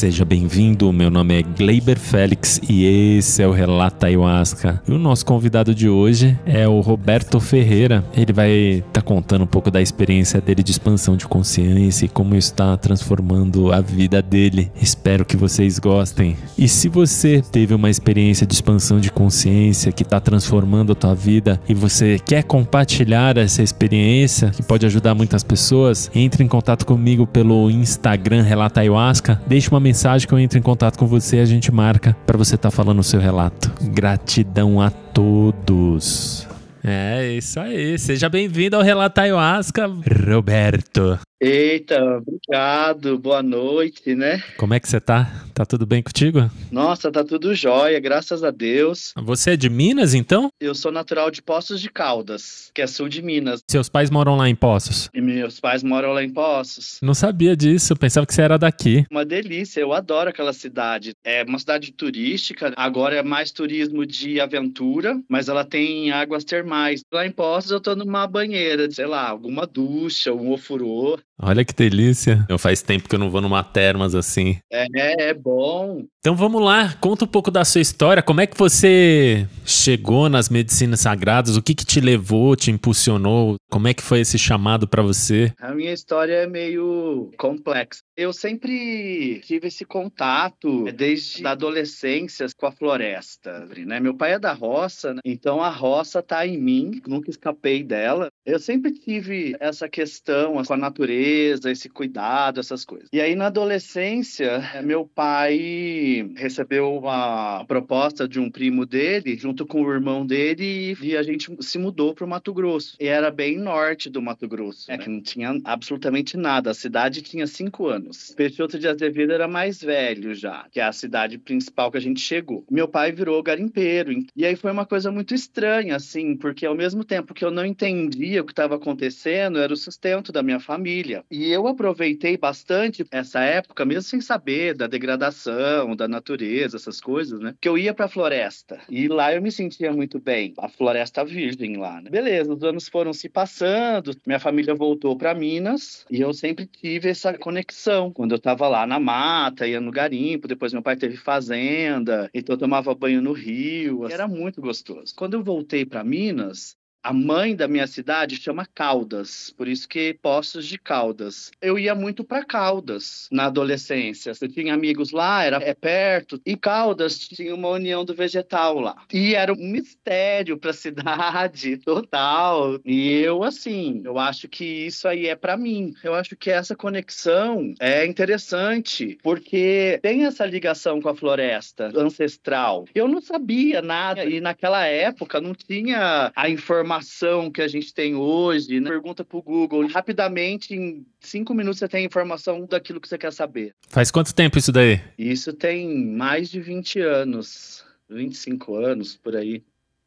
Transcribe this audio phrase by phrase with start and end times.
[0.00, 4.80] Seja bem-vindo, meu nome é Gleiber Félix e esse é o Relato Ayahuasca.
[4.88, 8.02] E o nosso convidado de hoje é o Roberto Ferreira.
[8.16, 12.08] Ele vai estar tá contando um pouco da experiência dele de expansão de consciência e
[12.08, 14.72] como está transformando a vida dele.
[14.80, 16.34] Espero que vocês gostem.
[16.56, 21.14] E se você teve uma experiência de expansão de consciência que está transformando a tua
[21.14, 26.86] vida e você quer compartilhar essa experiência que pode ajudar muitas pessoas, entre em contato
[26.86, 29.38] comigo pelo Instagram Relata Ayahuasca.
[29.46, 29.89] Deixe uma mensagem
[30.26, 32.76] que eu entre em contato com você e a gente marca para você estar tá
[32.76, 33.72] falando o seu relato.
[33.92, 36.46] Gratidão a todos.
[36.82, 37.98] É isso aí.
[37.98, 39.86] Seja bem-vindo ao Relato Ayahuasca,
[40.26, 41.18] Roberto.
[41.42, 44.42] Eita, obrigado, boa noite, né?
[44.58, 45.46] Como é que você tá?
[45.54, 46.50] Tá tudo bem contigo?
[46.70, 49.14] Nossa, tá tudo jóia, graças a Deus.
[49.16, 50.50] Você é de Minas, então?
[50.60, 53.62] Eu sou natural de Poços de Caldas, que é sul de Minas.
[53.66, 55.08] Seus pais moram lá em Poços?
[55.14, 56.98] E meus pais moram lá em Poços.
[57.00, 59.06] Não sabia disso, pensava que você era daqui.
[59.10, 61.14] Uma delícia, eu adoro aquela cidade.
[61.24, 67.00] É uma cidade turística, agora é mais turismo de aventura, mas ela tem águas termais.
[67.10, 71.18] Lá em Poços eu tô numa banheira, sei lá, alguma ducha, um ofurô.
[71.42, 72.44] Olha que delícia.
[72.48, 74.58] Eu faz tempo que eu não vou numa termas assim.
[74.70, 74.86] É,
[75.30, 76.04] é bom.
[76.20, 78.22] Então vamos lá, conta um pouco da sua história.
[78.22, 81.56] Como é que você chegou nas medicinas sagradas?
[81.56, 83.56] O que que te levou, te impulsionou?
[83.70, 85.50] Como é que foi esse chamado para você?
[85.58, 88.02] A minha história é meio complexa.
[88.14, 93.98] Eu sempre tive esse contato desde a adolescência com a floresta, né?
[93.98, 95.20] Meu pai é da roça, né?
[95.24, 98.28] então a roça tá em mim, nunca escapei dela.
[98.44, 103.08] Eu sempre tive essa questão com a natureza, esse cuidado, essas coisas.
[103.12, 109.82] E aí na adolescência, meu pai recebeu uma proposta de um primo dele, junto com
[109.82, 112.96] o irmão dele, e a gente se mudou para o Mato Grosso.
[113.00, 115.02] E era bem norte do Mato Grosso, é né?
[115.02, 116.70] que não tinha absolutamente nada.
[116.70, 118.34] A cidade tinha cinco anos.
[118.36, 122.20] Peixoto de Azevedo era mais velho já, que é a cidade principal que a gente
[122.20, 122.64] chegou.
[122.70, 124.12] Meu pai virou garimpeiro.
[124.34, 127.64] E aí foi uma coisa muito estranha, assim, porque ao mesmo tempo que eu não
[127.64, 131.19] entendia o que estava acontecendo, era o sustento da minha família.
[131.30, 137.40] E eu aproveitei bastante essa época, mesmo sem saber da degradação, da natureza, essas coisas,
[137.40, 137.54] né?
[137.60, 138.80] Que eu ia para a floresta.
[138.88, 140.54] E lá eu me sentia muito bem.
[140.58, 142.10] A floresta virgem lá, né?
[142.10, 147.08] Beleza, os anos foram se passando, minha família voltou para Minas e eu sempre tive
[147.08, 151.16] essa conexão quando eu estava lá na mata, ia no garimpo, depois meu pai teve
[151.16, 155.14] fazenda, então eu tomava banho no rio, era muito gostoso.
[155.16, 160.14] Quando eu voltei para Minas, a mãe da minha cidade chama Caldas, por isso que
[160.20, 161.50] Poços de Caldas.
[161.60, 164.32] Eu ia muito para Caldas na adolescência.
[164.40, 168.96] Eu tinha amigos lá, era é perto, e Caldas tinha uma união do vegetal lá.
[169.12, 172.78] E era um mistério para a cidade total.
[172.84, 175.94] E eu assim, eu acho que isso aí é para mim.
[176.04, 182.84] Eu acho que essa conexão é interessante, porque tem essa ligação com a floresta ancestral.
[182.94, 187.94] Eu não sabia nada e naquela época não tinha a informação informação que a gente
[187.94, 188.90] tem hoje, né?
[188.90, 193.32] pergunta para o Google, rapidamente, em cinco minutos você tem informação daquilo que você quer
[193.32, 193.72] saber.
[193.88, 195.00] Faz quanto tempo isso daí?
[195.16, 199.62] Isso tem mais de 20 anos, 25 anos, por aí,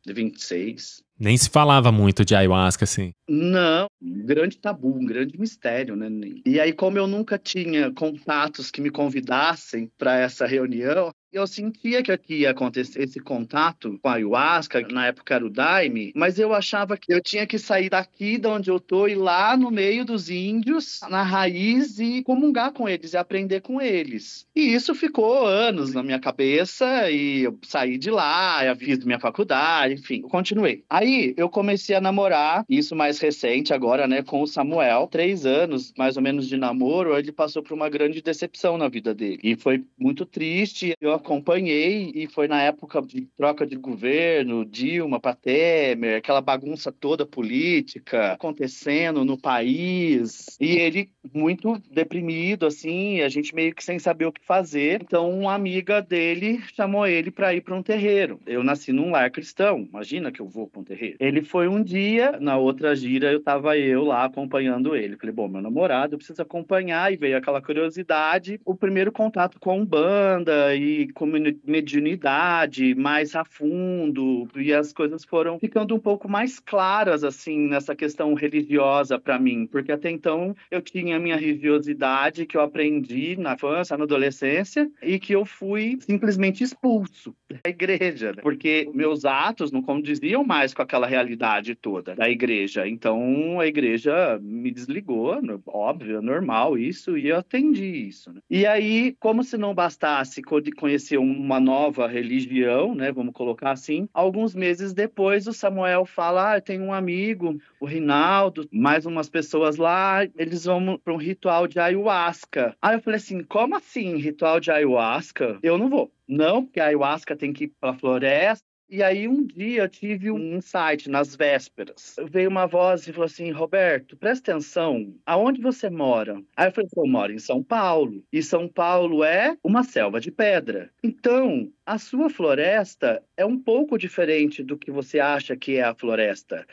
[0.05, 1.01] 26.
[1.17, 3.13] Nem se falava muito de ayahuasca, assim.
[3.29, 6.09] Não, um grande tabu, um grande mistério, né?
[6.45, 12.03] E aí, como eu nunca tinha contatos que me convidassem para essa reunião, eu sentia
[12.03, 16.37] que aqui ia acontecer esse contato com a ayahuasca, na época era o Daime, mas
[16.37, 19.71] eu achava que eu tinha que sair daqui de onde eu tô e lá no
[19.71, 24.45] meio dos índios, na raiz e comungar com eles e aprender com eles.
[24.55, 29.19] E isso ficou anos na minha cabeça e eu saí de lá, eu fiz minha
[29.19, 30.83] faculdade, enfim, continuei.
[30.89, 35.93] Aí eu comecei a namorar, isso mais recente agora, né, com o Samuel, três anos
[35.97, 39.55] mais ou menos de namoro, ele passou por uma grande decepção na vida dele e
[39.55, 40.93] foi muito triste.
[41.01, 46.91] Eu acompanhei e foi na época de troca de governo, Dilma para Temer, aquela bagunça
[46.91, 50.57] toda política acontecendo no país.
[50.59, 55.01] E ele muito deprimido, assim, a gente meio que sem saber o que fazer.
[55.01, 58.39] Então, uma amiga dele chamou ele para ir para um terreiro.
[58.45, 61.17] Eu nasci num lar cristão, imagina que eu vou para um terreiro.
[61.19, 65.15] Ele foi um dia, na outra gira, eu tava eu lá acompanhando ele.
[65.15, 67.13] Falei, bom, meu namorado, eu preciso acompanhar.
[67.13, 71.25] E veio aquela curiosidade, o primeiro contato com banda e com
[71.65, 77.95] mediunidade, mais a fundo, e as coisas foram ficando um pouco mais claras, assim, nessa
[77.95, 83.37] questão religiosa para mim, porque até então eu tinha a minha religiosidade que eu aprendi
[83.37, 88.41] na infância, na adolescência, e que eu fui simplesmente expulso da igreja, né?
[88.41, 92.87] porque meus atos não condiziam mais com aquela realidade toda da igreja.
[92.87, 95.37] Então a igreja me desligou,
[95.67, 98.31] óbvio, é normal isso, e eu atendi isso.
[98.31, 98.41] Né?
[98.49, 104.55] E aí, como se não bastasse conhecer uma nova religião, né, vamos colocar assim, alguns
[104.55, 110.23] meses depois o Samuel fala: ah, tem um amigo, o Rinaldo, mais umas pessoas lá,
[110.37, 112.75] eles vão para um ritual de ayahuasca.
[112.81, 115.59] Aí eu falei assim: como assim, ritual de ayahuasca?
[115.61, 116.11] Eu não vou.
[116.27, 118.72] Não, porque a ayahuasca tem que ir para a floresta.
[118.93, 122.15] E aí um dia eu tive um insight nas vésperas.
[122.29, 126.39] Veio uma voz e falou assim: Roberto, presta atenção, aonde você mora?
[126.55, 128.23] Aí eu falei: eu moro em São Paulo.
[128.31, 130.91] E São Paulo é uma selva de pedra.
[131.03, 135.95] Então, a sua floresta é um pouco diferente do que você acha que é a
[135.95, 136.63] floresta.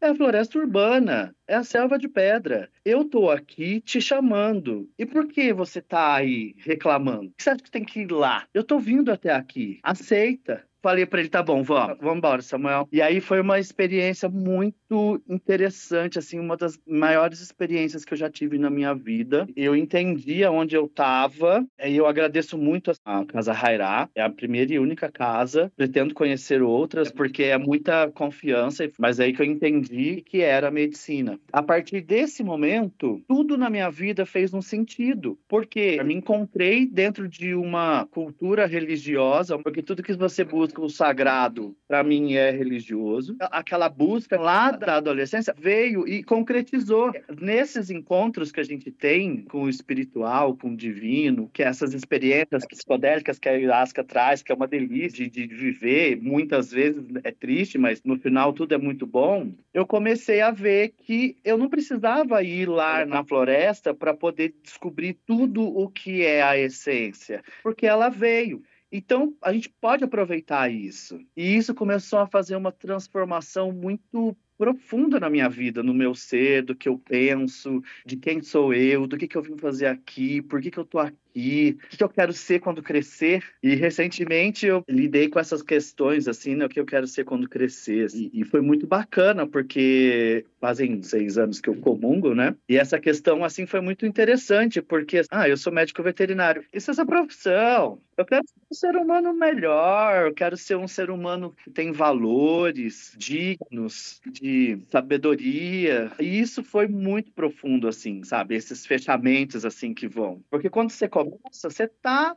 [0.00, 2.68] É a floresta urbana, é a selva de pedra.
[2.84, 4.90] Eu tô aqui te chamando.
[4.98, 7.32] E por que você tá aí reclamando?
[7.38, 8.46] Você acha que tem que ir lá?
[8.52, 9.78] Eu tô vindo até aqui.
[9.82, 10.66] Aceita.
[10.88, 12.88] Falei para ele, tá bom, vamos, vamos embora, Samuel.
[12.90, 18.30] E aí foi uma experiência muito interessante, assim, uma das maiores experiências que eu já
[18.30, 19.46] tive na minha vida.
[19.54, 24.72] Eu entendi aonde eu estava e eu agradeço muito a Casa Rairá, é a primeira
[24.72, 25.70] e única casa.
[25.76, 30.70] Pretendo conhecer outras porque é muita confiança, mas é aí que eu entendi que era
[30.70, 31.38] medicina.
[31.52, 36.86] A partir desse momento, tudo na minha vida fez um sentido, porque eu me encontrei
[36.86, 42.50] dentro de uma cultura religiosa, porque tudo que você busca o sagrado, para mim, é
[42.50, 43.36] religioso.
[43.40, 47.12] Aquela busca lá da adolescência veio e concretizou.
[47.40, 52.66] Nesses encontros que a gente tem com o espiritual, com o divino, que essas experiências
[52.66, 57.30] psicodélicas que a ayahuasca traz, que é uma delícia de, de viver, muitas vezes é
[57.30, 59.52] triste, mas no final tudo é muito bom.
[59.72, 65.18] Eu comecei a ver que eu não precisava ir lá na floresta para poder descobrir
[65.26, 68.62] tudo o que é a essência, porque ela veio.
[68.90, 71.20] Então, a gente pode aproveitar isso.
[71.36, 76.64] E isso começou a fazer uma transformação muito profunda na minha vida, no meu ser,
[76.64, 80.42] do que eu penso, de quem sou eu, do que, que eu vim fazer aqui,
[80.42, 83.44] por que, que eu tô aqui aqui, o que eu quero ser quando crescer.
[83.62, 87.48] E recentemente eu lidei com essas questões, assim, né, o que eu quero ser quando
[87.48, 88.08] crescer.
[88.14, 92.54] E, e, foi muito bacana, porque fazem seis anos que eu comungo, né?
[92.68, 96.64] E essa questão, assim, foi muito interessante, porque, ah, eu sou médico veterinário.
[96.72, 98.00] Isso é essa profissão.
[98.16, 101.92] Eu quero ser um ser humano melhor, eu quero ser um ser humano que tem
[101.92, 106.10] valores dignos, de sabedoria.
[106.18, 108.56] E isso foi muito profundo, assim, sabe?
[108.56, 110.42] Esses fechamentos, assim, que vão.
[110.50, 111.06] Porque quando você
[111.52, 112.36] você tá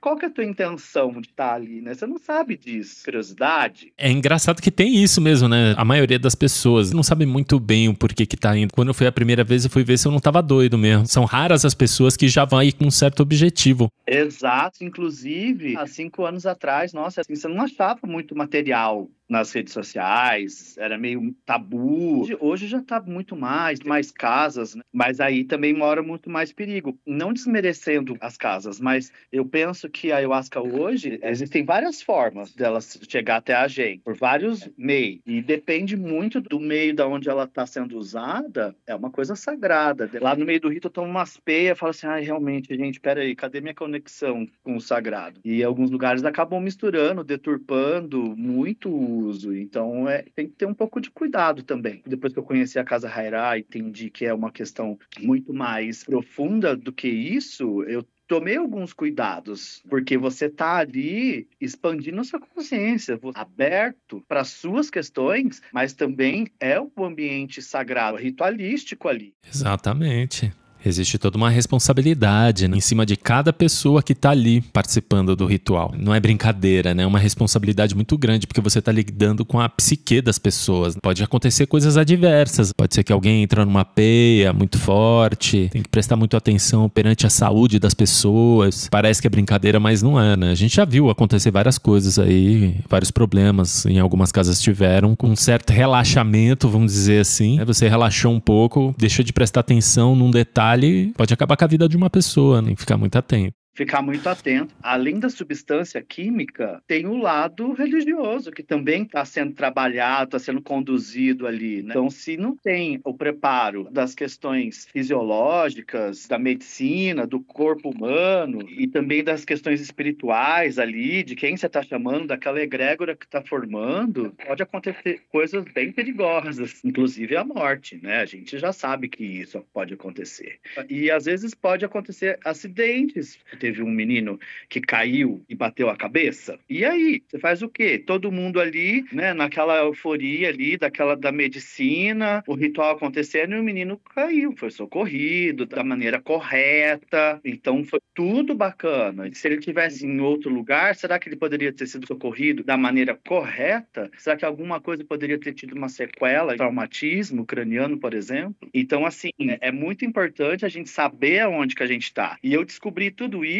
[0.00, 1.92] qual que é a tua intenção de estar tá ali, né?
[1.94, 3.04] Você não sabe disso.
[3.04, 3.92] Curiosidade.
[3.98, 5.74] É engraçado que tem isso mesmo, né?
[5.76, 8.72] A maioria das pessoas não sabe muito bem o porquê que tá indo.
[8.72, 11.06] Quando eu fui a primeira vez, eu fui ver se eu não tava doido mesmo.
[11.06, 13.90] São raras as pessoas que já vão aí com um certo objetivo.
[14.06, 14.82] Exato.
[14.82, 20.76] Inclusive, há cinco anos atrás, nossa, assim, você não achava muito material nas redes sociais,
[20.78, 22.26] era meio tabu.
[22.40, 24.82] Hoje já está muito mais, mais casas, né?
[24.92, 26.98] mas aí também mora muito mais perigo.
[27.06, 32.80] Não desmerecendo as casas, mas eu penso que a ayahuasca hoje, existem várias formas dela
[32.80, 37.44] chegar até a gente, por vários meios, e depende muito do meio da onde ela
[37.44, 40.08] está sendo usada, é uma coisa sagrada.
[40.20, 43.00] Lá no meio do rito eu tomo umas peias e falo assim, ah, realmente, gente,
[43.00, 45.40] peraí, cadê minha conexão com o sagrado?
[45.44, 48.88] E alguns lugares acabam misturando, deturpando muito
[49.18, 49.54] uso.
[49.54, 52.02] Então, é, tem que ter um pouco de cuidado também.
[52.06, 56.76] Depois que eu conheci a Casa Hairá, entendi que é uma questão muito mais profunda
[56.76, 63.18] do que isso, eu tomei alguns cuidados, porque você está ali expandindo a sua consciência,
[63.34, 69.34] aberto para suas questões, mas também é o ambiente sagrado, ritualístico ali.
[69.48, 70.52] Exatamente.
[70.84, 75.46] Existe toda uma responsabilidade né, em cima de cada pessoa que está ali participando do
[75.46, 75.92] ritual.
[75.98, 77.02] Não é brincadeira, né?
[77.02, 80.96] É uma responsabilidade muito grande, porque você está lidando com a psique das pessoas.
[81.02, 82.72] Pode acontecer coisas adversas.
[82.72, 85.68] Pode ser que alguém entra numa peia muito forte.
[85.72, 88.88] Tem que prestar muito atenção perante a saúde das pessoas.
[88.90, 90.50] Parece que é brincadeira, mas não é, né?
[90.50, 93.84] A gente já viu acontecer várias coisas aí, vários problemas.
[93.86, 97.62] Em algumas casas tiveram, com um certo relaxamento, vamos dizer assim.
[97.64, 101.68] Você relaxou um pouco, deixou de prestar atenção num detalhe detalhe pode acabar com a
[101.68, 102.68] vida de uma pessoa, né?
[102.68, 103.57] tem que ficar muito atento.
[103.78, 104.74] Ficar muito atento.
[104.82, 110.60] Além da substância química, tem o lado religioso, que também está sendo trabalhado, está sendo
[110.60, 111.80] conduzido ali.
[111.80, 111.90] Né?
[111.90, 118.88] Então, se não tem o preparo das questões fisiológicas, da medicina, do corpo humano e
[118.88, 124.34] também das questões espirituais ali, de quem você está chamando, daquela egrégora que está formando,
[124.44, 128.22] pode acontecer coisas bem perigosas, inclusive a morte, né?
[128.22, 130.58] A gente já sabe que isso pode acontecer.
[130.90, 133.38] E às vezes pode acontecer acidentes.
[133.68, 136.58] Teve um menino que caiu e bateu a cabeça.
[136.70, 137.98] E aí, você faz o quê?
[137.98, 143.62] Todo mundo ali, né, naquela euforia ali daquela da medicina, o ritual acontecendo e o
[143.62, 147.38] menino caiu, foi socorrido da maneira correta.
[147.44, 149.28] Então foi tudo bacana.
[149.34, 153.14] Se ele tivesse em outro lugar, será que ele poderia ter sido socorrido da maneira
[153.26, 154.10] correta?
[154.16, 158.66] Será que alguma coisa poderia ter tido uma sequela, traumatismo craniano, por exemplo?
[158.72, 159.28] Então assim,
[159.60, 162.38] é muito importante a gente saber aonde que a gente está.
[162.42, 163.57] E eu descobri tudo isso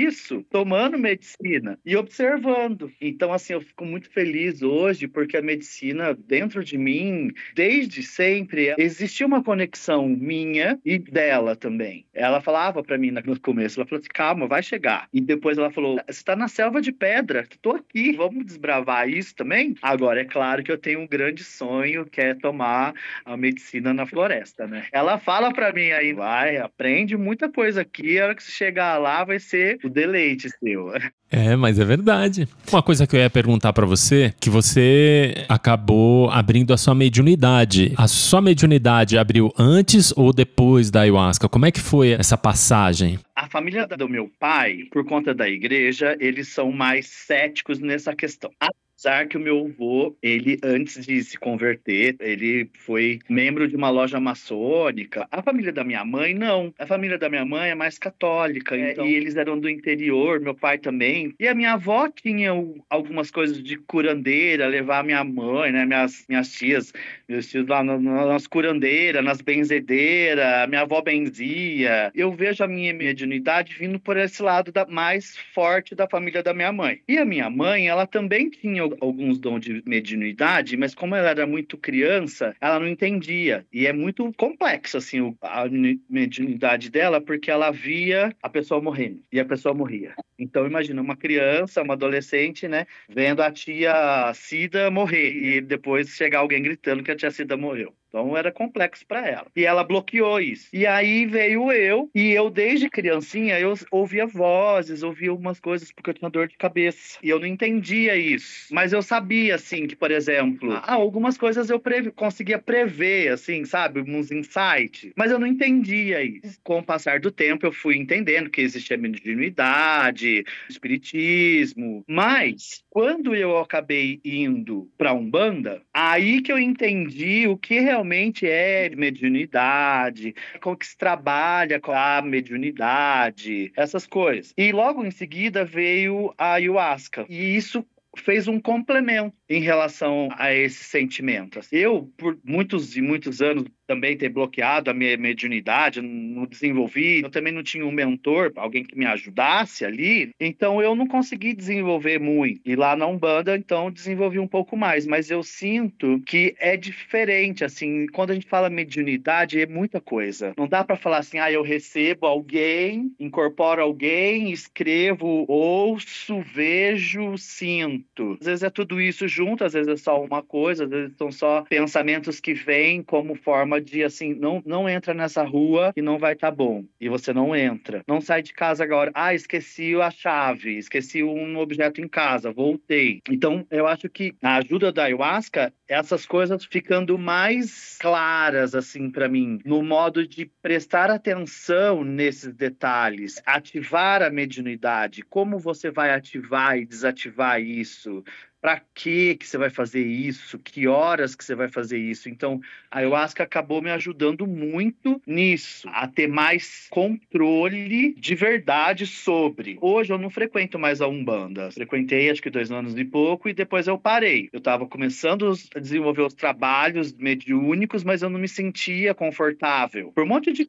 [0.51, 2.91] tomando medicina e observando.
[3.01, 8.75] Então assim, eu fico muito feliz hoje porque a medicina dentro de mim, desde sempre,
[8.79, 12.07] existia uma conexão minha e dela também.
[12.13, 15.09] Ela falava para mim no começo, ela falou assim, calma, vai chegar.
[15.13, 19.35] E depois ela falou, você está na selva de pedra, tô aqui, vamos desbravar isso
[19.35, 19.75] também?
[19.83, 24.07] Agora, é claro que eu tenho um grande sonho, que é tomar a medicina na
[24.07, 24.87] floresta, né?
[24.93, 28.99] Ela fala para mim aí, vai, aprende muita coisa aqui, a hora que você chegar
[28.99, 30.93] lá vai ser o deleite seu.
[31.31, 32.49] É, mas é verdade.
[32.73, 37.93] Uma coisa que eu ia perguntar para você, que você acabou abrindo a sua mediunidade.
[37.99, 41.47] A sua mediunidade abriu antes ou depois da ayahuasca?
[41.47, 43.19] Como é que foi essa passagem?
[43.37, 48.51] A família do meu pai, por conta da igreja, eles são mais céticos nessa questão.
[48.99, 53.91] Apesar que o meu avô, ele antes de se converter, ele foi membro de uma
[53.91, 55.25] loja maçônica.
[55.31, 56.75] A família da minha mãe não.
[56.77, 59.07] A família da minha mãe é mais católica é, então...
[59.07, 61.33] e eles eram do interior, meu pai também.
[61.39, 62.51] E a minha avó tinha
[62.91, 66.93] algumas coisas de curandeira, levar minha mãe, né, minhas minhas tias,
[67.29, 72.11] meus tios lá nas curandeiras, nas benzedeiras, minha avó benzia.
[72.17, 76.53] Eu vejo a minha mediunidade vindo por esse lado da, mais forte da família da
[76.53, 77.01] minha mãe.
[77.07, 81.47] E a minha mãe, ela também tinha alguns dons de mediunidade, mas como ela era
[81.47, 83.67] muito criança, ela não entendia.
[83.73, 85.65] E é muito complexo, assim, a
[86.09, 90.15] mediunidade dela, porque ela via a pessoa morrendo e a pessoa morria.
[90.39, 96.41] Então, imagina uma criança, uma adolescente, né, vendo a tia Cida morrer e depois chegar
[96.41, 97.93] alguém gritando que a tia Cida morreu.
[98.09, 99.47] Então era complexo para ela.
[99.55, 100.69] E ela bloqueou isso.
[100.73, 106.11] E aí veio eu, e eu desde criancinha eu ouvia vozes, ouvia algumas coisas porque
[106.11, 107.19] eu tinha dor de cabeça.
[107.23, 108.73] E eu não entendia isso.
[108.73, 113.65] Mas eu sabia assim que, por exemplo, ah, algumas coisas eu previ, conseguia prever assim,
[113.65, 116.59] sabe, uns insights, mas eu não entendia isso.
[116.65, 123.59] Com o passar do tempo eu fui entendendo que existia mediunidade, espiritismo, mas quando eu
[123.59, 127.98] acabei indo para Umbanda, aí que eu entendi o que realmente
[128.47, 134.53] é mediunidade, como que se trabalha com a mediunidade, essas coisas.
[134.57, 137.27] E logo em seguida veio a ayahuasca.
[137.29, 137.85] E isso
[138.17, 141.61] fez um complemento em relação a esse sentimento.
[141.71, 147.31] Eu, por muitos e muitos anos, também ter bloqueado a minha mediunidade, não desenvolvi, eu
[147.31, 152.21] também não tinha um mentor, alguém que me ajudasse ali, então eu não consegui desenvolver
[152.21, 152.61] muito.
[152.67, 157.65] E lá na Umbanda, então, desenvolvi um pouco mais, mas eu sinto que é diferente,
[157.65, 160.53] assim, quando a gente fala mediunidade, é muita coisa.
[160.59, 168.37] Não dá para falar assim, ah, eu recebo alguém, incorporo alguém, escrevo, ouço, vejo, sinto.
[168.39, 171.33] Às vezes é tudo isso junto, às vezes é só uma coisa, às vezes são
[171.33, 176.19] só pensamentos que vêm como forma de assim, não, não entra nessa rua e não
[176.19, 176.85] vai estar tá bom.
[177.01, 178.03] E você não entra.
[178.07, 179.11] Não sai de casa agora.
[179.15, 183.21] Ah, esqueci a chave, esqueci um objeto em casa, voltei.
[183.29, 189.29] Então, eu acho que a ajuda da ayahuasca, essas coisas ficando mais claras, assim, para
[189.29, 196.79] mim, no modo de prestar atenção nesses detalhes, ativar a mediunidade, como você vai ativar
[196.79, 198.25] e desativar isso,
[198.61, 202.29] para que que você vai fazer isso, que horas que você vai fazer isso.
[202.29, 202.61] Então,
[202.91, 209.79] a ayahuasca acabou me ajudando muito nisso, a ter mais controle de verdade sobre.
[209.81, 211.71] Hoje eu não frequento mais a Umbanda.
[211.71, 214.49] Frequentei acho que dois anos e pouco e depois eu parei.
[214.53, 220.13] Eu estava começando a desenvolver os trabalhos mediúnicos, mas eu não me sentia confortável.
[220.13, 220.69] Por um monte de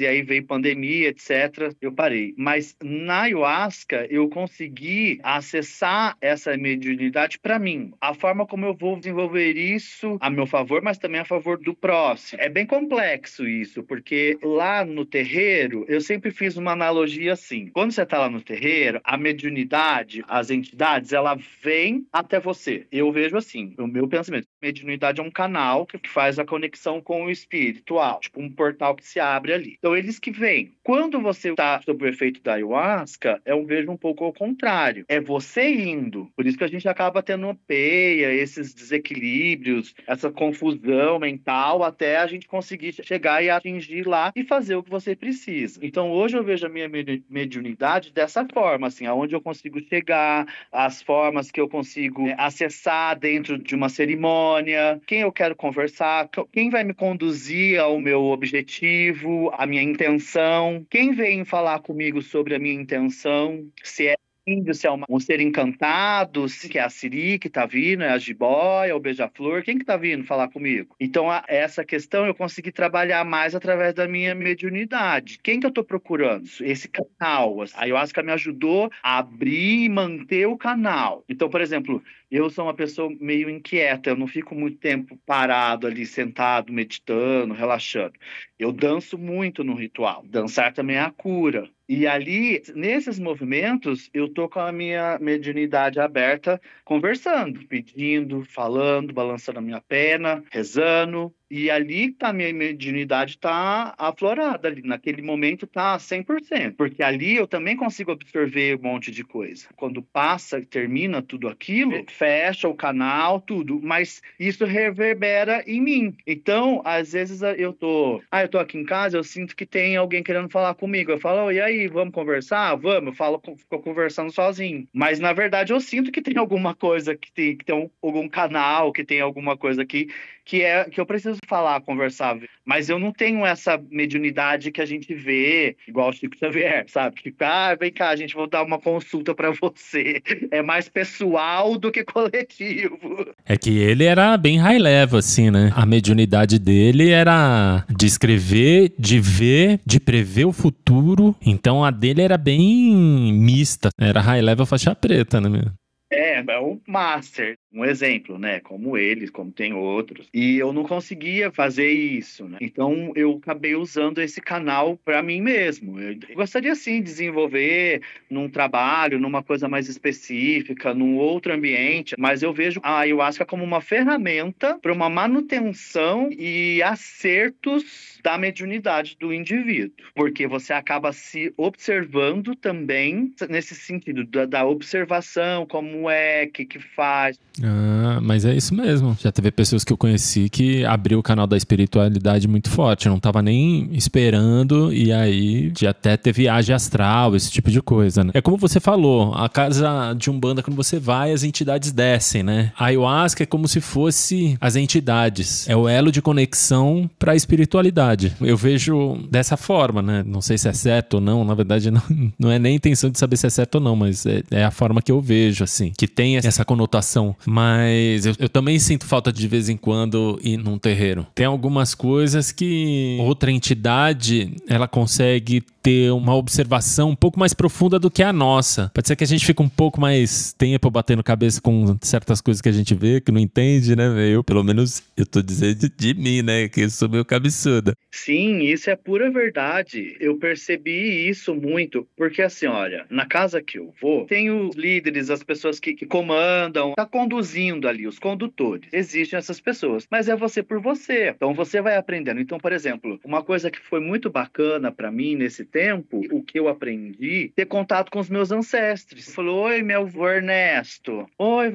[0.00, 1.72] E aí veio pandemia, etc.
[1.80, 2.34] Eu parei.
[2.36, 7.92] Mas na ayahuasca eu consegui acessar essa mediunidade para mim.
[8.00, 11.72] A forma como eu vou desenvolver isso a meu favor, mas também a favor do
[11.72, 12.42] próximo.
[12.42, 17.68] É bem complexo isso, porque lá no terreiro eu sempre fiz uma analogia assim.
[17.68, 22.86] Quando você está lá no terreiro, a mediunidade, as entidades, ela vem até você.
[22.90, 24.48] Eu vejo assim, o meu pensamento.
[24.60, 29.06] Mediunidade é um canal que faz a conexão com o espiritual, tipo um portal que
[29.06, 29.76] se abre ali.
[29.78, 30.72] Então eles que vêm.
[30.82, 35.04] Quando você está sob o efeito da ayahuasca, eu vejo um pouco ao contrário.
[35.08, 36.30] É você indo.
[36.34, 42.26] Por isso que a gente acaba tendo peia, esses desequilíbrios, essa confusão mental, até a
[42.26, 45.78] gente conseguir chegar e atingir lá e fazer o que você precisa.
[45.82, 46.88] Então hoje eu vejo a minha
[47.28, 53.18] mediunidade dessa forma, assim, aonde eu consigo chegar, as formas que eu consigo é, acessar
[53.18, 59.17] dentro de uma cerimônia, quem eu quero conversar, quem vai me conduzir ao meu objetivo,
[59.52, 64.16] a minha intenção, quem vem falar comigo sobre a minha intenção, se é
[64.48, 68.18] índio, se é um ser encantado, se é a Siri que tá vindo, é a
[68.18, 70.96] jiboia, é o beija-flor, quem que tá vindo falar comigo?
[70.98, 75.38] Então, a, essa questão eu consegui trabalhar mais através da minha mediunidade.
[75.42, 76.48] Quem que eu tô procurando?
[76.60, 77.62] Esse canal.
[77.74, 81.24] A ayahuasca me ajudou a abrir e manter o canal.
[81.28, 85.86] Então, por exemplo, eu sou uma pessoa meio inquieta, eu não fico muito tempo parado
[85.86, 88.14] ali, sentado, meditando, relaxando.
[88.58, 90.24] Eu danço muito no ritual.
[90.26, 91.68] Dançar também é a cura.
[91.88, 99.58] E ali, nesses movimentos, eu tô com a minha mediunidade aberta, conversando, pedindo, falando, balançando
[99.58, 105.64] a minha pena, rezando, e ali tá, a minha mediunidade está aflorada, ali, naquele momento
[105.64, 109.66] está 100%, porque ali eu também consigo absorver um monte de coisa.
[109.76, 116.16] Quando passa, termina tudo aquilo, fecha o canal, tudo, mas isso reverbera em mim.
[116.26, 119.96] Então, às vezes eu tô, ah, eu tô aqui em casa, eu sinto que tem
[119.96, 121.10] alguém querendo falar comigo.
[121.10, 122.74] Eu falo, oh, e aí, vamos conversar?
[122.76, 123.08] Vamos.
[123.08, 124.86] Eu falo, fico conversando sozinho.
[124.92, 128.28] Mas na verdade eu sinto que tem alguma coisa que tem, que tem um, algum
[128.28, 130.08] canal, que tem alguma coisa aqui
[130.48, 134.86] que é que eu preciso falar, conversar, mas eu não tenho essa mediunidade que a
[134.86, 137.16] gente vê, igual o Chico Xavier, sabe?
[137.16, 140.22] Que, ah, vem cá, a gente vai dar uma consulta para você.
[140.50, 143.26] É mais pessoal do que coletivo.
[143.44, 145.70] É que ele era bem high level, assim, né?
[145.74, 151.36] A mediunidade dele era de escrever, de ver, de prever o futuro.
[151.44, 152.94] Então a dele era bem
[153.32, 153.90] mista.
[154.00, 155.70] Era high level faixa preta, né?
[156.10, 158.60] É, é o master um exemplo, né?
[158.60, 160.28] Como eles, como tem outros.
[160.32, 162.58] E eu não conseguia fazer isso, né?
[162.60, 166.00] Então eu acabei usando esse canal para mim mesmo.
[166.00, 172.42] Eu gostaria sim de desenvolver num trabalho, numa coisa mais específica, num outro ambiente, mas
[172.42, 179.32] eu vejo a ayahuasca como uma ferramenta para uma manutenção e acertos da mediunidade do
[179.32, 186.52] indivíduo, porque você acaba se observando também nesse sentido da, da observação, como é, o
[186.52, 187.38] que faz.
[187.62, 189.16] Ah, mas é isso mesmo.
[189.20, 193.06] Já teve pessoas que eu conheci que abriu o canal da espiritualidade muito forte.
[193.06, 197.82] Eu não tava nem esperando e aí já até teve viagem astral, esse tipo de
[197.82, 198.30] coisa, né?
[198.32, 202.72] É como você falou, a casa de Umbanda, quando você vai, as entidades descem, né?
[202.78, 205.68] A ayahuasca é como se fosse as entidades.
[205.68, 208.32] É o elo de conexão para a espiritualidade.
[208.40, 210.22] Eu vejo dessa forma, né?
[210.24, 211.44] Não sei se é certo ou não.
[211.44, 212.02] Na verdade, não,
[212.38, 214.70] não é nem intenção de saber se é certo ou não, mas é, é a
[214.70, 215.92] forma que eu vejo, assim.
[215.98, 220.38] Que tem essa conotação mas eu, eu, também sinto falta de, de vez em quando
[220.42, 221.26] ir num terreiro.
[221.34, 227.98] Tem algumas coisas que outra entidade ela consegue ter uma observação um pouco mais profunda
[227.98, 228.90] do que a nossa.
[228.92, 232.60] Pode ser que a gente fique um pouco mais tempo batendo cabeça com certas coisas
[232.60, 234.04] que a gente vê, que não entende, né?
[234.28, 236.68] Eu, pelo menos, eu tô dizendo de mim, né?
[236.68, 237.94] Que eu sou meio cabeçuda.
[238.10, 240.16] Sim, isso é pura verdade.
[240.20, 245.30] Eu percebi isso muito, porque assim, olha, na casa que eu vou, tem os líderes,
[245.30, 248.88] as pessoas que, que comandam, tá conduzindo ali, os condutores.
[248.92, 251.28] Existem essas pessoas, mas é você por você.
[251.28, 252.40] Então você vai aprendendo.
[252.40, 256.58] Então, por exemplo, uma coisa que foi muito bacana para mim nesse tempo o que
[256.58, 259.32] eu aprendi, ter contato com os meus ancestros.
[259.32, 261.28] Falou, oi, meu Ernesto.
[261.38, 261.70] Oi,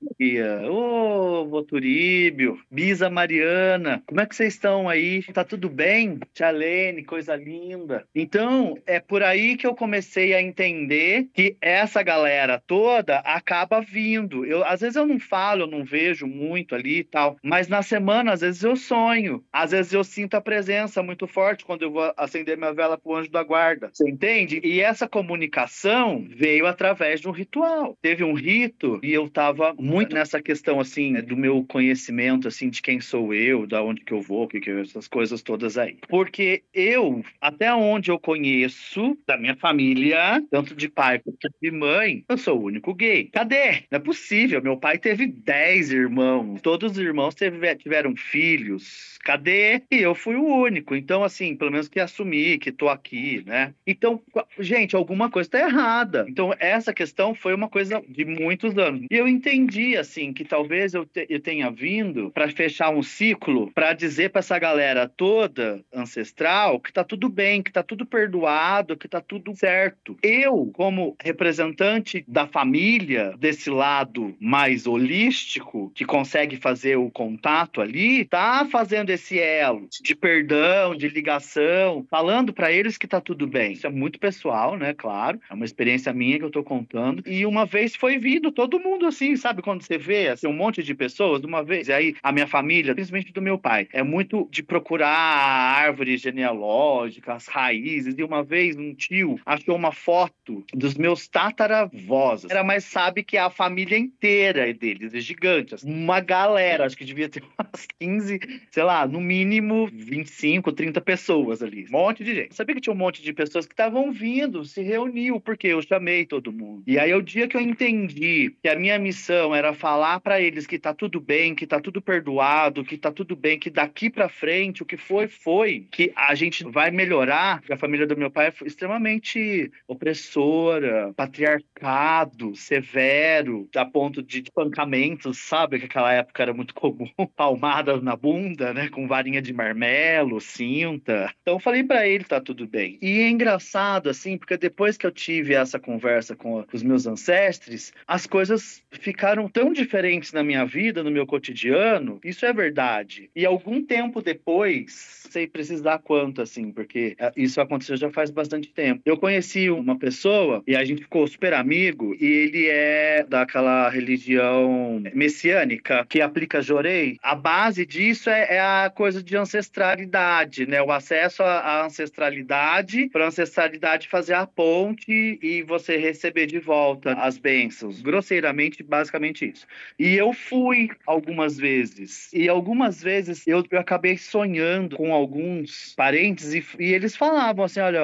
[0.00, 5.22] vó Ô, oh, Voturíbio, Bisa Mariana, como é que vocês estão aí?
[5.32, 6.18] Tá tudo bem?
[6.34, 8.04] Tia Lene, coisa linda.
[8.14, 14.44] Então, é por aí que eu comecei a entender que essa galera toda acaba vindo.
[14.44, 17.82] Eu, às vezes eu não falo, eu não vejo muito ali e tal, mas na
[17.82, 19.44] semana, às vezes eu sonho.
[19.52, 23.16] Às vezes eu sinto a presença muito forte quando eu vou acender minha vela pro
[23.16, 23.90] anjo da guarda.
[23.92, 24.60] Você entende?
[24.62, 27.96] E essa comunicação veio através de um ritual.
[28.02, 32.82] Teve um rito e eu tava muito nessa questão, assim, do meu conhecimento, assim, de
[32.82, 35.96] quem sou eu, da onde que eu vou, que, que essas coisas todas aí.
[36.08, 42.24] Porque eu, até onde eu conheço, da minha família, tanto de pai quanto de mãe,
[42.28, 43.24] eu sou o único gay.
[43.32, 43.84] Cadê?
[43.90, 44.62] Não é possível.
[44.62, 46.60] Meu pai teve 10 irmãos.
[46.60, 49.18] Todos os irmãos teve, tiveram filhos.
[49.24, 49.82] Cadê?
[49.90, 50.94] E eu fui o único.
[50.94, 53.74] Então, assim, pelo menos que assumi que tô aqui, né?
[53.86, 54.20] Então,
[54.58, 56.26] gente, alguma coisa tá errada.
[56.28, 59.06] Então, essa questão foi uma coisa de muitos anos.
[59.10, 63.70] E eu entendi, assim, que talvez eu, te, eu tenha vindo para fechar um ciclo,
[63.72, 68.96] para dizer para essa galera toda ancestral que tá tudo bem, que tá tudo perdoado,
[68.96, 70.16] que tá tudo certo.
[70.22, 78.24] Eu, como representante da família, desse lado mais holístico, que consegue fazer o contato ali,
[78.24, 83.72] tá fazendo esse elo de perdão, de ligação, falando para eles que tá tudo bem.
[83.72, 84.94] Isso é muito pessoal, né?
[84.94, 85.40] Claro.
[85.50, 87.22] É uma experiência minha que eu tô contando.
[87.26, 89.62] E uma vez foi vindo todo mundo assim, sabe?
[89.68, 91.88] Quando você vê assim, um monte de pessoas de uma vez.
[91.88, 96.16] E aí a minha família, principalmente do meu pai, é muito de procurar a árvore
[96.16, 98.14] genealógica, as raízes.
[98.16, 102.46] E uma vez um tio achou uma foto dos meus tataravós.
[102.48, 105.74] Era mais sabe que a família inteira deles, é gigante.
[105.74, 105.92] Assim.
[105.92, 111.62] Uma galera, acho que devia ter umas 15, sei lá, no mínimo 25, 30 pessoas
[111.62, 111.86] ali.
[111.88, 112.54] Um monte de gente.
[112.54, 116.24] Sabia que tinha um monte de pessoas que estavam vindo, se reuniu, porque eu chamei
[116.24, 116.82] todo mundo.
[116.86, 120.66] E aí, o dia que eu entendi que a minha missão era falar para eles
[120.66, 124.28] que tá tudo bem, que tá tudo perdoado, que tá tudo bem, que daqui para
[124.28, 127.62] frente o que foi, foi, que a gente vai melhorar.
[127.70, 135.78] A família do meu pai é extremamente opressora, patriarcado, severo, a ponto de espancamentos, sabe?
[135.78, 138.88] Que aquela época era muito comum, palmada na bunda, né?
[138.88, 141.32] Com varinha de marmelo, cinta.
[141.42, 142.98] Então eu falei para ele, tá tudo bem.
[143.02, 147.92] E é engraçado, assim, porque depois que eu tive essa conversa com os meus ancestres,
[148.06, 152.20] as coisas ficaram tão diferentes na minha vida, no meu cotidiano.
[152.24, 153.30] Isso é verdade.
[153.34, 158.68] E algum tempo depois, sei precisar quanto, assim, porque é, isso aconteceu já faz bastante
[158.72, 159.02] tempo.
[159.04, 165.02] Eu conheci uma pessoa e a gente ficou super amigo, e ele é daquela religião
[165.14, 167.16] messiânica que aplica jorei.
[167.22, 170.82] A base disso é, é a coisa de ancestralidade, né?
[170.82, 177.12] O acesso à ancestralidade, para a ancestralidade fazer a ponte e você receber de volta
[177.14, 178.00] as bênçãos.
[178.00, 179.66] Grosseiramente, basicamente isso.
[179.98, 182.32] E eu fui algumas vezes.
[182.32, 187.80] E algumas vezes eu, eu acabei sonhando com alguns parentes e, e, eles falavam assim:
[187.80, 188.00] olha,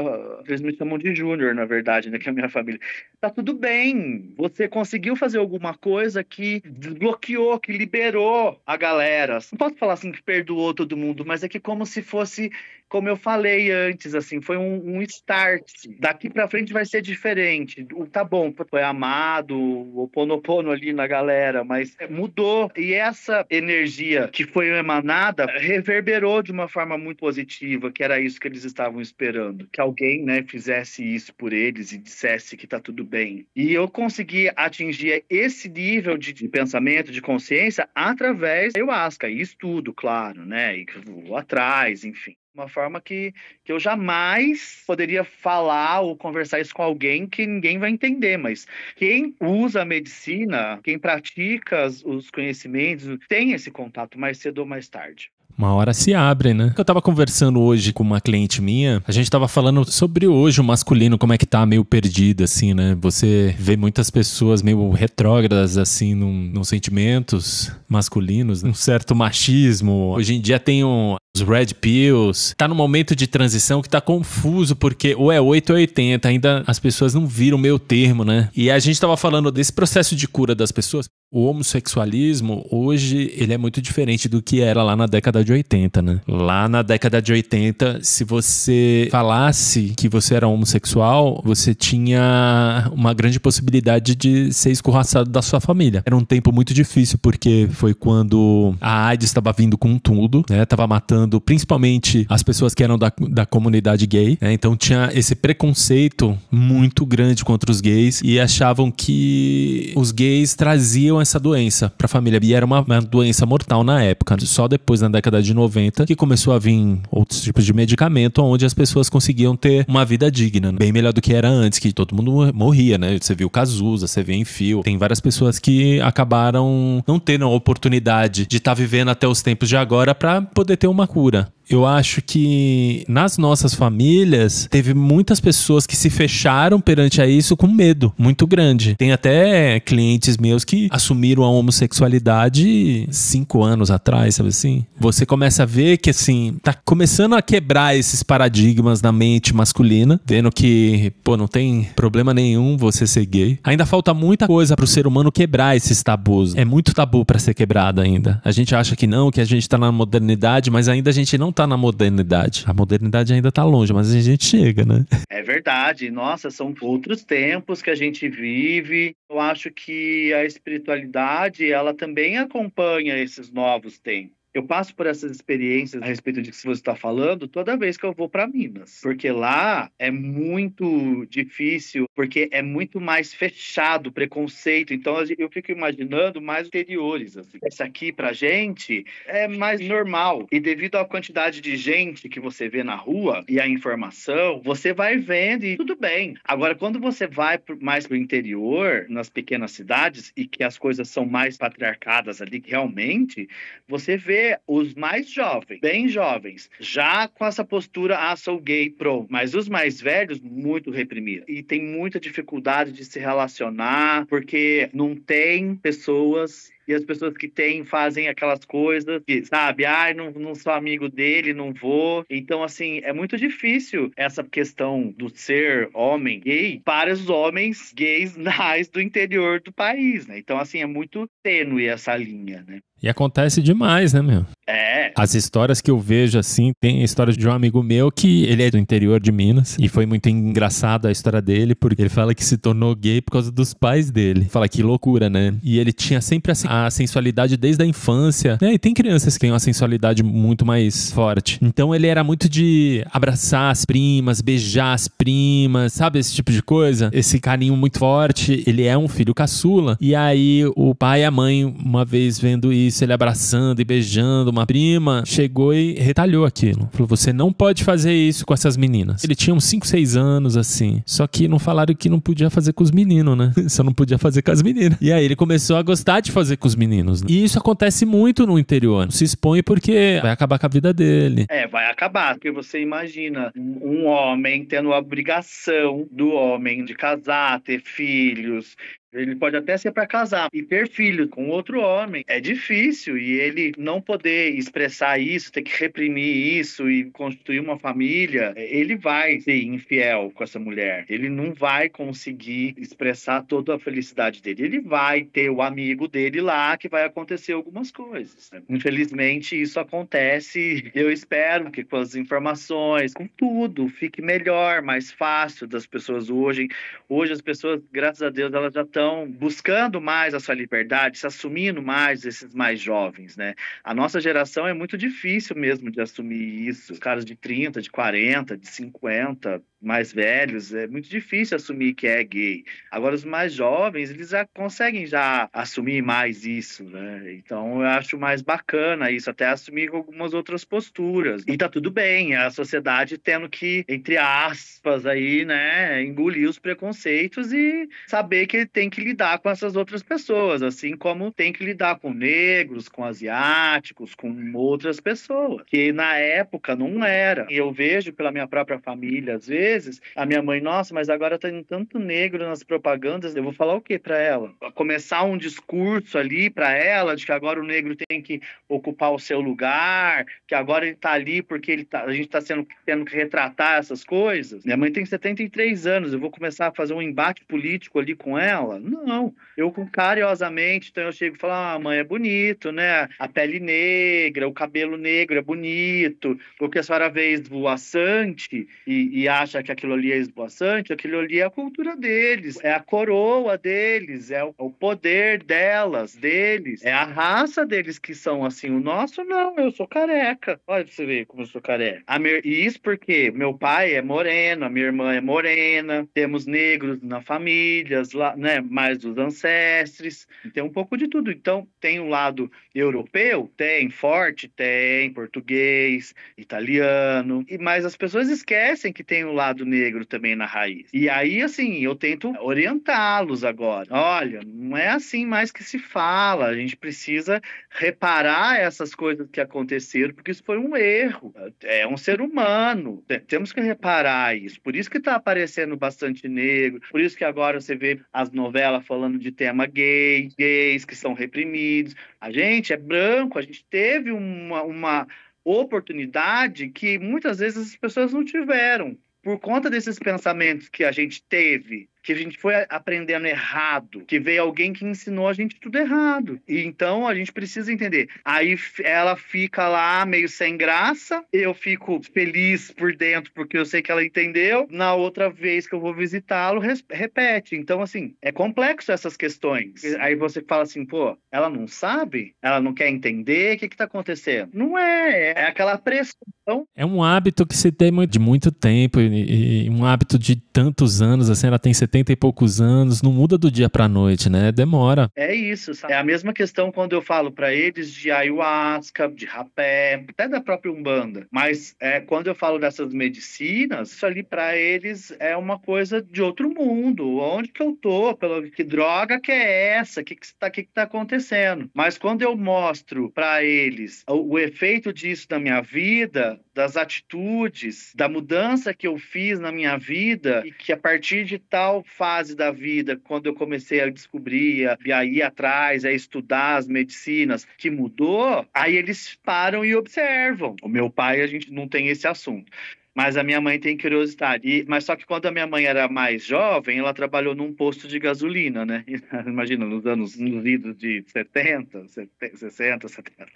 [0.47, 2.19] eles me chamam de Júnior, na verdade, né?
[2.19, 2.81] Que é a minha família.
[3.21, 9.39] Tá tudo bem, você conseguiu fazer alguma coisa que desbloqueou, que liberou a galera.
[9.51, 12.51] Não posso falar assim que perdoou todo mundo, mas é que como se fosse
[12.89, 15.65] como eu falei antes, assim, foi um, um start.
[15.99, 17.87] Daqui para frente vai ser diferente.
[17.93, 22.71] O, tá bom, foi amado, o ponopono ali na galera, mas mudou.
[22.77, 28.41] E essa energia que foi emanada reverberou de uma forma muito positiva, que era isso
[28.41, 29.69] que eles estavam esperando.
[29.73, 33.47] Que alguém, né, fizesse isso por eles e dissesse que tá tudo bem.
[33.57, 39.41] E eu consegui atingir esse nível de, de pensamento, de consciência, através da ayahuasca e
[39.41, 40.79] estudo, claro, né?
[40.79, 46.73] E vou atrás, enfim uma forma que, que eu jamais poderia falar ou conversar isso
[46.73, 53.19] com alguém que ninguém vai entender, mas quem usa a medicina, quem pratica os conhecimentos,
[53.29, 55.31] tem esse contato mais cedo ou mais tarde.
[55.57, 56.75] Uma hora se abre, né?
[56.77, 60.65] Eu tava conversando hoje com uma cliente minha, a gente tava falando sobre hoje o
[60.65, 62.97] masculino, como é que tá meio perdido, assim, né?
[63.01, 70.13] Você vê muitas pessoas meio retrógradas, assim, nos sentimentos masculinos, um certo machismo.
[70.17, 72.55] Hoje em dia tem um, os red pills.
[72.57, 76.65] Tá num momento de transição que tá confuso, porque ou é 8 ou 80, ainda
[76.67, 78.49] as pessoas não viram o meio termo, né?
[78.57, 83.53] E a gente tava falando desse processo de cura das pessoas o homossexualismo hoje ele
[83.53, 86.21] é muito diferente do que era lá na década de 80, né?
[86.29, 93.13] Lá na década de 80, se você falasse que você era homossexual, você tinha uma
[93.13, 96.05] grande possibilidade de ser escorraçado da sua família.
[96.07, 100.65] Era um tempo muito difícil porque foi quando a AIDS estava vindo com tudo, né?
[100.65, 104.53] Tava matando principalmente as pessoas que eram da, da comunidade gay, né?
[104.53, 111.21] Então tinha esse preconceito muito grande contra os gays e achavam que os gays traziam
[111.21, 112.41] essa doença para a família.
[112.43, 114.37] E era uma, uma, doença mortal na época.
[114.41, 118.65] Só depois, na década de 90, que começou a vir outros tipos de medicamento onde
[118.65, 120.73] as pessoas conseguiam ter uma vida digna.
[120.73, 123.17] Bem melhor do que era antes, que todo mundo morria, né?
[123.21, 124.83] Você viu Cazuza, você vê em fio.
[124.83, 129.43] Tem várias pessoas que acabaram não tendo a oportunidade de estar tá vivendo até os
[129.43, 134.95] tempos de agora para poder ter uma cura eu acho que nas nossas famílias teve
[134.95, 138.95] muitas pessoas que se fecharam perante a isso com medo muito grande.
[138.97, 144.85] Tem até clientes meus que assumiram a homossexualidade cinco anos atrás, sabe assim?
[144.99, 150.21] Você começa a ver que, assim, tá começando a quebrar esses paradigmas na mente masculina,
[150.27, 153.59] vendo que, pô, não tem problema nenhum você ser gay.
[153.65, 156.55] Ainda falta muita coisa pro ser humano quebrar esses tabus.
[156.55, 158.41] É muito tabu para ser quebrado ainda.
[158.45, 161.37] A gente acha que não, que a gente tá na modernidade, mas ainda a gente
[161.39, 162.65] não tá na modernidade.
[162.67, 165.05] A modernidade ainda tá longe, mas a gente chega, né?
[165.31, 166.11] É verdade.
[166.11, 169.15] Nossa, são outros tempos que a gente vive.
[169.31, 174.34] Eu acho que a espiritualidade, ela também acompanha esses novos tempos.
[174.55, 178.07] Eu passo por essas experiências a respeito de que você está falando toda vez que
[178.07, 184.13] eu vou para Minas, porque lá é muito difícil, porque é muito mais fechado o
[184.13, 184.95] preconceito.
[184.95, 187.37] Então eu fico imaginando mais interiores.
[187.37, 187.59] Assim.
[187.67, 192.69] Isso aqui para gente é mais normal e devido à quantidade de gente que você
[192.69, 196.37] vê na rua e a informação, você vai vendo e tudo bem.
[196.45, 201.09] Agora quando você vai mais para o interior, nas pequenas cidades e que as coisas
[201.09, 203.49] são mais patriarcadas ali, realmente
[203.89, 209.27] você vê os mais jovens, bem jovens, já com essa postura, ah, sou gay, pro.
[209.29, 211.45] Mas os mais velhos, muito reprimidos.
[211.49, 217.49] E tem muita dificuldade de se relacionar, porque não tem pessoas e as pessoas que
[217.49, 222.25] têm fazem aquelas coisas que, sabe, ai, ah, não, não sou amigo dele, não vou.
[222.29, 228.37] Então, assim, é muito difícil essa questão do ser homem gay para os homens gays
[228.37, 230.39] mais do interior do país, né?
[230.39, 232.81] Então, assim, é muito tênue essa linha, né?
[233.03, 234.47] E acontece demais, né, meu?
[234.67, 235.13] É.
[235.15, 238.63] As histórias que eu vejo assim, tem a história de um amigo meu que ele
[238.63, 242.35] é do interior de Minas e foi muito engraçado a história dele porque ele fala
[242.35, 244.47] que se tornou gay por causa dos pais dele.
[244.47, 245.55] Fala que loucura, né?
[245.63, 248.75] E ele tinha sempre assim, a sensualidade desde a infância, né?
[248.75, 251.59] E tem crianças que têm uma sensualidade muito mais forte.
[251.63, 256.63] Então ele era muito de abraçar as primas, beijar as primas, sabe esse tipo de
[256.63, 257.11] coisa?
[257.13, 258.63] Esse carinho muito forte.
[258.67, 262.73] Ele é um filho caçula e aí o pai e a mãe uma vez vendo
[262.73, 266.89] isso ele abraçando e beijando uma prima, chegou e retalhou aquilo.
[266.93, 269.25] Falou: você não pode fazer isso com essas meninas.
[269.25, 271.03] Ele tinha uns 5, 6 anos, assim.
[271.07, 273.53] Só que não falaram que não podia fazer com os meninos, né?
[273.69, 274.99] Só não podia fazer com as meninas.
[275.01, 277.23] E aí ele começou a gostar de fazer com os meninos.
[277.23, 277.29] Né?
[277.31, 279.13] E isso acontece muito no interior.
[279.13, 281.45] Se expõe porque vai acabar com a vida dele.
[281.49, 282.35] É, vai acabar.
[282.35, 288.77] Porque você imagina um homem tendo a obrigação do homem de casar, ter filhos,
[289.15, 292.25] ele pode até ser para casar e ter filho com outro homem.
[292.27, 297.79] É difícil e ele não poder expressar isso, ter que reprimir isso e constituir uma
[297.79, 301.05] família, ele vai ser infiel com essa mulher.
[301.09, 304.65] Ele não vai conseguir expressar toda a felicidade dele.
[304.65, 308.51] Ele vai ter o amigo dele lá que vai acontecer algumas coisas.
[308.51, 308.63] Né?
[308.69, 310.91] Infelizmente, isso acontece.
[310.95, 316.69] Eu espero que com as informações, com tudo, fique melhor, mais fácil das pessoas hoje.
[317.09, 321.19] Hoje as pessoas, graças a Deus, elas já estão estão buscando mais a sua liberdade,
[321.19, 323.55] se assumindo mais esses mais jovens, né?
[323.83, 326.93] A nossa geração é muito difícil mesmo de assumir isso.
[326.93, 332.07] Os caras de 30, de 40, de 50, mais velhos, é muito difícil assumir que
[332.07, 332.65] é gay.
[332.91, 337.35] Agora, os mais jovens, eles já conseguem já assumir mais isso, né?
[337.35, 341.45] Então, eu acho mais bacana isso, até assumir algumas outras posturas.
[341.47, 347.53] E tá tudo bem, a sociedade tendo que, entre aspas, aí, né, engolir os preconceitos
[347.53, 351.65] e saber que ele tem que lidar com essas outras pessoas, assim como tem que
[351.65, 357.47] lidar com negros, com asiáticos, com outras pessoas, que na época não era.
[357.51, 361.09] E eu vejo pela minha própria família, às vezes, vezes, a minha mãe, nossa, mas
[361.09, 364.53] agora tá indo tanto negro nas propagandas, eu vou falar o que para ela?
[364.75, 369.19] Começar um discurso ali para ela de que agora o negro tem que ocupar o
[369.19, 373.05] seu lugar, que agora ele tá ali porque ele tá, a gente tá sendo, tendo
[373.05, 374.65] que retratar essas coisas.
[374.65, 378.39] Minha mãe tem 73 anos, eu vou começar a fazer um embate político ali com
[378.39, 378.79] ela?
[378.79, 379.35] Não.
[379.57, 383.09] Eu, com carinhosamente, então eu chego e falo, ah, mãe, é bonito, né?
[383.19, 389.29] A pele negra, o cabelo negro é bonito, porque a senhora vê esvoaçante e, e
[389.29, 393.59] acha que aquilo ali é esboçante, aquilo ali é a cultura deles, é a coroa
[393.59, 398.71] deles, é o poder delas, deles, é a raça deles que são assim.
[398.71, 400.61] O nosso não, eu sou careca.
[400.67, 402.05] Olha pra você ver como eu sou careca.
[402.45, 407.21] E isso porque meu pai é moreno, a minha irmã é morena, temos negros na
[407.21, 408.03] família,
[408.37, 411.31] né, mais dos ancestres, tem um pouco de tudo.
[411.31, 413.51] Então, tem um lado europeu?
[413.57, 414.49] Tem, forte?
[414.49, 420.47] Tem, português, italiano, e mas as pessoas esquecem que tem um lado negro também na
[420.47, 420.89] raiz.
[420.91, 423.87] E aí, assim, eu tento orientá-los agora.
[423.91, 426.47] Olha, não é assim mais que se fala.
[426.47, 431.35] A gente precisa reparar essas coisas que aconteceram, porque isso foi um erro.
[431.63, 433.05] É um ser humano.
[433.27, 434.59] Temos que reparar isso.
[434.63, 436.81] Por isso que está aparecendo bastante negro.
[436.91, 441.13] Por isso que agora você vê as novelas falando de tema gay, gays que são
[441.13, 441.95] reprimidos.
[442.19, 445.07] A gente é branco, a gente teve uma, uma
[445.45, 448.97] oportunidade que muitas vezes as pessoas não tiveram.
[449.25, 454.21] Por conta desses pensamentos que a gente teve, que a gente foi aprendendo errado, que
[454.21, 456.39] veio alguém que ensinou a gente tudo errado.
[456.47, 458.09] E então a gente precisa entender.
[458.23, 463.81] Aí ela fica lá meio sem graça, eu fico feliz por dentro porque eu sei
[463.81, 464.69] que ela entendeu.
[464.71, 467.57] Na outra vez que eu vou visitá-lo, repete.
[467.57, 469.83] Então, assim, é complexo essas questões.
[469.99, 472.35] Aí você fala assim, pô, ela não sabe?
[472.43, 473.57] Ela não quer entender?
[473.57, 474.51] O que que tá acontecendo?
[474.53, 476.67] Não é, é aquela pressão.
[476.77, 481.01] É um hábito que se tem de muito tempo e, e um hábito de tantos
[481.01, 484.29] anos, assim, ela tem 70 70 e poucos anos, não muda do dia pra noite,
[484.29, 484.51] né?
[484.51, 485.09] Demora.
[485.15, 485.93] É isso, sabe?
[485.93, 490.41] É a mesma questão quando eu falo para eles de ayahuasca, de rapé, até da
[490.41, 491.25] própria Umbanda.
[491.31, 496.21] Mas é, quando eu falo dessas medicinas, isso ali para eles é uma coisa de
[496.21, 497.19] outro mundo.
[497.19, 498.13] Onde que eu tô?
[498.17, 500.01] Pelo, que droga que é essa?
[500.01, 501.71] O que que está que que tá acontecendo?
[501.73, 507.93] Mas quando eu mostro para eles o, o efeito disso na minha vida, das atitudes,
[507.95, 512.37] da mudança que eu fiz na minha vida e que a partir de tal fase
[512.37, 517.47] da vida, quando eu comecei a descobrir e a ir atrás, a estudar as medicinas,
[517.59, 520.55] que mudou, aí eles param e observam.
[520.63, 522.51] O meu pai, a gente não tem esse assunto.
[522.95, 524.49] Mas a minha mãe tem curiosidade.
[524.49, 527.89] E, mas só que quando a minha mãe era mais jovem, ela trabalhou num posto
[527.89, 528.85] de gasolina, né?
[529.27, 533.27] Imagina, nos anos nos idos de 70, 70, 60, 70.